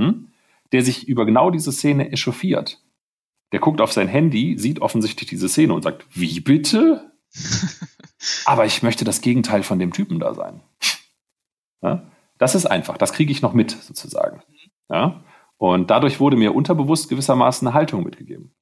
[0.00, 0.28] hm,
[0.72, 2.82] der sich über genau diese Szene echauffiert.
[3.52, 7.12] Der guckt auf sein Handy, sieht offensichtlich diese Szene und sagt, wie bitte?
[8.44, 10.60] Aber ich möchte das Gegenteil von dem Typen da sein.
[11.82, 12.02] Ja?
[12.38, 14.42] Das ist einfach, das kriege ich noch mit, sozusagen.
[14.88, 15.22] Ja?
[15.58, 18.52] Und dadurch wurde mir unterbewusst gewissermaßen eine Haltung mitgegeben.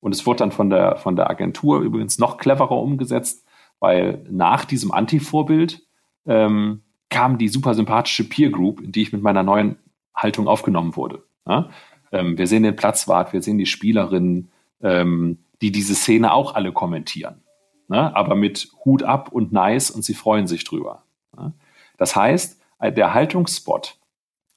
[0.00, 3.46] Und es wurde dann von der, von der Agentur übrigens noch cleverer umgesetzt,
[3.78, 5.82] weil nach diesem Anti-Vorbild
[6.26, 9.76] ähm, kam die super sympathische Peer Group, in die ich mit meiner neuen
[10.14, 11.22] Haltung aufgenommen wurde.
[11.46, 11.70] Ja?
[12.12, 14.50] Ähm, wir sehen den Platzwart, wir sehen die Spielerinnen,
[14.82, 17.42] ähm, die diese Szene auch alle kommentieren.
[17.88, 18.14] Ne?
[18.14, 21.02] Aber mit Hut ab und nice und sie freuen sich drüber.
[21.36, 21.52] Ja?
[21.98, 23.98] Das heißt, äh, der Haltungsspot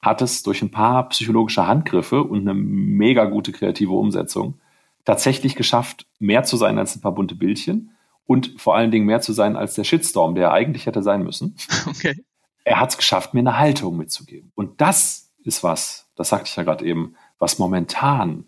[0.00, 4.60] hat es durch ein paar psychologische Handgriffe und eine mega gute kreative Umsetzung
[5.04, 7.90] tatsächlich geschafft, mehr zu sein als ein paar bunte Bildchen
[8.26, 11.56] und vor allen Dingen mehr zu sein als der Shitstorm, der eigentlich hätte sein müssen.
[11.86, 12.24] Okay.
[12.66, 14.50] Er hat es geschafft, mir eine Haltung mitzugeben.
[14.54, 18.44] Und das ist was, das sagte ich ja gerade eben, was momentan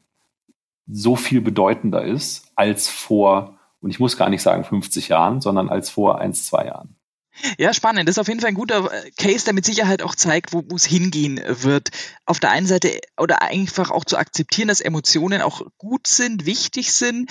[0.88, 5.68] so viel bedeutender ist als vor, und ich muss gar nicht sagen 50 Jahren, sondern
[5.68, 6.96] als vor ein, zwei Jahren.
[7.58, 8.08] Ja, spannend.
[8.08, 10.62] Das ist auf jeden Fall ein guter äh, Case, der mit Sicherheit auch zeigt, wo
[10.74, 11.90] es hingehen wird.
[12.24, 16.92] Auf der einen Seite oder einfach auch zu akzeptieren, dass Emotionen auch gut sind, wichtig
[16.92, 17.30] sind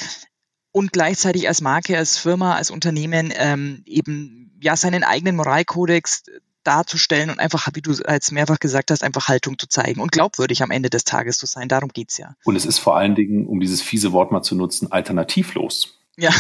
[0.72, 6.24] und gleichzeitig als Marke, als Firma, als Unternehmen ähm, eben ja seinen eigenen Moralkodex
[6.66, 10.64] darzustellen und einfach, wie du als mehrfach gesagt hast, einfach Haltung zu zeigen und glaubwürdig
[10.64, 11.68] am Ende des Tages zu sein.
[11.68, 12.36] Darum geht's ja.
[12.44, 16.00] Und es ist vor allen Dingen, um dieses fiese Wort mal zu nutzen, alternativlos.
[16.18, 16.32] Ja.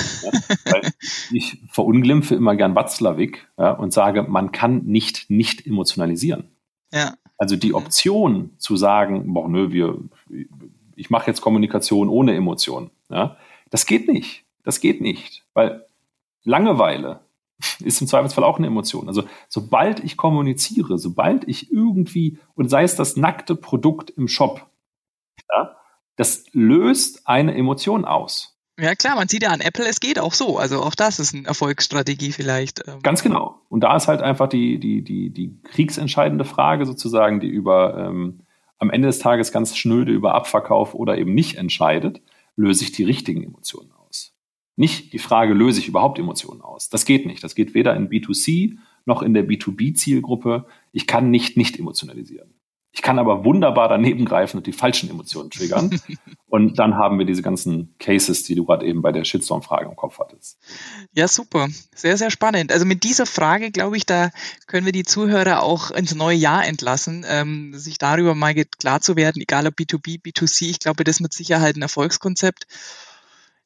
[0.66, 0.82] ja
[1.32, 6.50] ich verunglimpfe immer gern Watzlawick ja, und sage, man kann nicht nicht emotionalisieren.
[6.92, 7.16] Ja.
[7.38, 9.98] Also die Option zu sagen, boah, nö, wir,
[10.96, 13.38] ich mache jetzt Kommunikation ohne Emotionen, ja,
[13.70, 14.44] das geht nicht.
[14.64, 15.86] Das geht nicht, weil
[16.44, 17.20] Langeweile
[17.84, 19.08] ist im Zweifelsfall auch eine Emotion.
[19.08, 24.66] Also sobald ich kommuniziere, sobald ich irgendwie, und sei es das nackte Produkt im Shop,
[25.50, 25.76] ja,
[26.16, 28.56] das löst eine Emotion aus.
[28.78, 30.58] Ja klar, man sieht ja an Apple, es geht auch so.
[30.58, 32.86] Also auch das ist eine Erfolgsstrategie vielleicht.
[32.88, 33.02] Ähm.
[33.02, 33.62] Ganz genau.
[33.70, 38.42] Und da ist halt einfach die, die, die, die kriegsentscheidende Frage sozusagen, die über ähm,
[38.78, 42.22] am Ende des Tages ganz schnöde über Abverkauf oder eben nicht entscheidet,
[42.58, 44.05] löse ich die richtigen Emotionen aus.
[44.76, 46.90] Nicht die Frage, löse ich überhaupt Emotionen aus?
[46.90, 47.44] Das geht nicht.
[47.44, 50.66] Das geht weder in B2C noch in der B2B-Zielgruppe.
[50.92, 52.56] Ich kann nicht nicht emotionalisieren.
[52.96, 56.00] Ich kann aber wunderbar daneben greifen und die falschen Emotionen triggern.
[56.48, 59.98] und dann haben wir diese ganzen Cases, die du gerade eben bei der Shitstorm-Frage im
[59.98, 60.58] Kopf hattest.
[61.12, 61.68] Ja, super.
[61.94, 62.72] Sehr, sehr spannend.
[62.72, 64.32] Also mit dieser Frage, glaube ich, da
[64.66, 69.18] können wir die Zuhörer auch ins neue Jahr entlassen, ähm, sich darüber mal klar zu
[69.18, 70.70] werden, egal ob B2B, B2C.
[70.70, 72.66] Ich glaube, das ist mit Sicherheit ein Erfolgskonzept.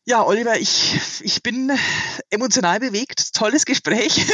[0.10, 1.72] Ja, Oliver, ich, ich bin
[2.32, 3.36] emotional bewegt.
[3.36, 4.26] Tolles Gespräch.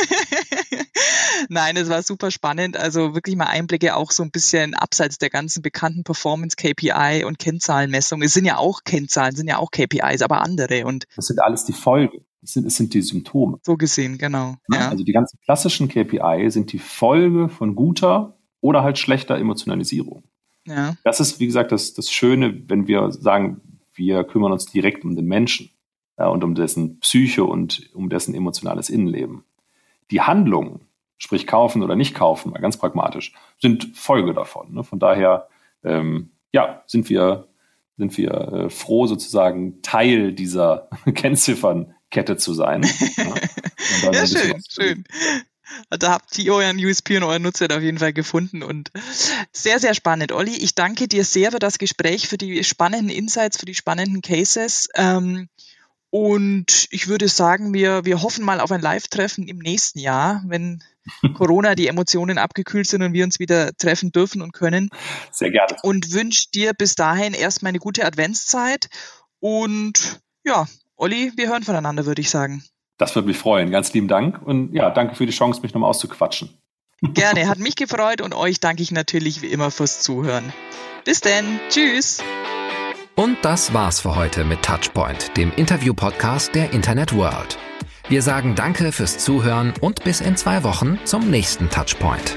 [1.50, 2.78] Nein, es war super spannend.
[2.78, 8.26] Also wirklich mal Einblicke auch so ein bisschen abseits der ganzen bekannten Performance-KPI und Kennzahlenmessungen.
[8.26, 10.86] Es sind ja auch Kennzahlen, sind ja auch KPIs, aber andere.
[10.86, 12.22] Und das sind alles die Folge.
[12.42, 13.60] Es sind, es sind die Symptome.
[13.66, 14.56] So gesehen, genau.
[14.72, 14.88] Ja.
[14.92, 20.24] Also die ganzen klassischen KPI sind die Folge von guter oder halt schlechter Emotionalisierung.
[20.66, 20.96] Ja.
[21.04, 23.60] Das ist, wie gesagt, das, das Schöne, wenn wir sagen,
[23.96, 25.72] wir kümmern uns direkt um den Menschen
[26.18, 29.44] ja, und um dessen Psyche und um dessen emotionales Innenleben.
[30.12, 30.82] Die Handlungen,
[31.18, 34.74] sprich kaufen oder nicht kaufen, mal ganz pragmatisch, sind Folge davon.
[34.74, 34.84] Ne?
[34.84, 35.48] Von daher,
[35.84, 37.48] ähm, ja, sind wir,
[37.98, 42.84] sind wir äh, froh, sozusagen Teil dieser Kennziffernkette zu sein.
[44.04, 45.04] ja, ja schön, schön.
[45.90, 48.92] Da habt ihr euren USP und euren Nutzer auf jeden Fall gefunden und
[49.52, 50.32] sehr, sehr spannend.
[50.32, 54.22] Olli, ich danke dir sehr für das Gespräch, für die spannenden Insights, für die spannenden
[54.22, 54.88] Cases.
[54.96, 55.50] Ähm,
[56.10, 60.82] und ich würde sagen, wir, wir hoffen mal auf ein Live-Treffen im nächsten Jahr, wenn
[61.36, 64.90] Corona die Emotionen abgekühlt sind und wir uns wieder treffen dürfen und können.
[65.32, 65.76] Sehr gerne.
[65.84, 68.88] Und wünsche dir bis dahin erstmal eine gute Adventszeit.
[69.40, 72.64] Und ja, Olli, wir hören voneinander, würde ich sagen.
[72.98, 73.72] Das würde mich freuen.
[73.72, 74.42] Ganz lieben Dank.
[74.42, 76.50] Und ja, danke für die Chance, mich nochmal auszuquatschen.
[77.02, 80.54] Gerne, hat mich gefreut und euch danke ich natürlich wie immer fürs Zuhören.
[81.04, 81.60] Bis denn.
[81.70, 82.24] Tschüss.
[83.16, 87.58] Und das war's für heute mit Touchpoint, dem Interview-Podcast der Internet World.
[88.08, 92.36] Wir sagen Danke fürs Zuhören und bis in zwei Wochen zum nächsten Touchpoint.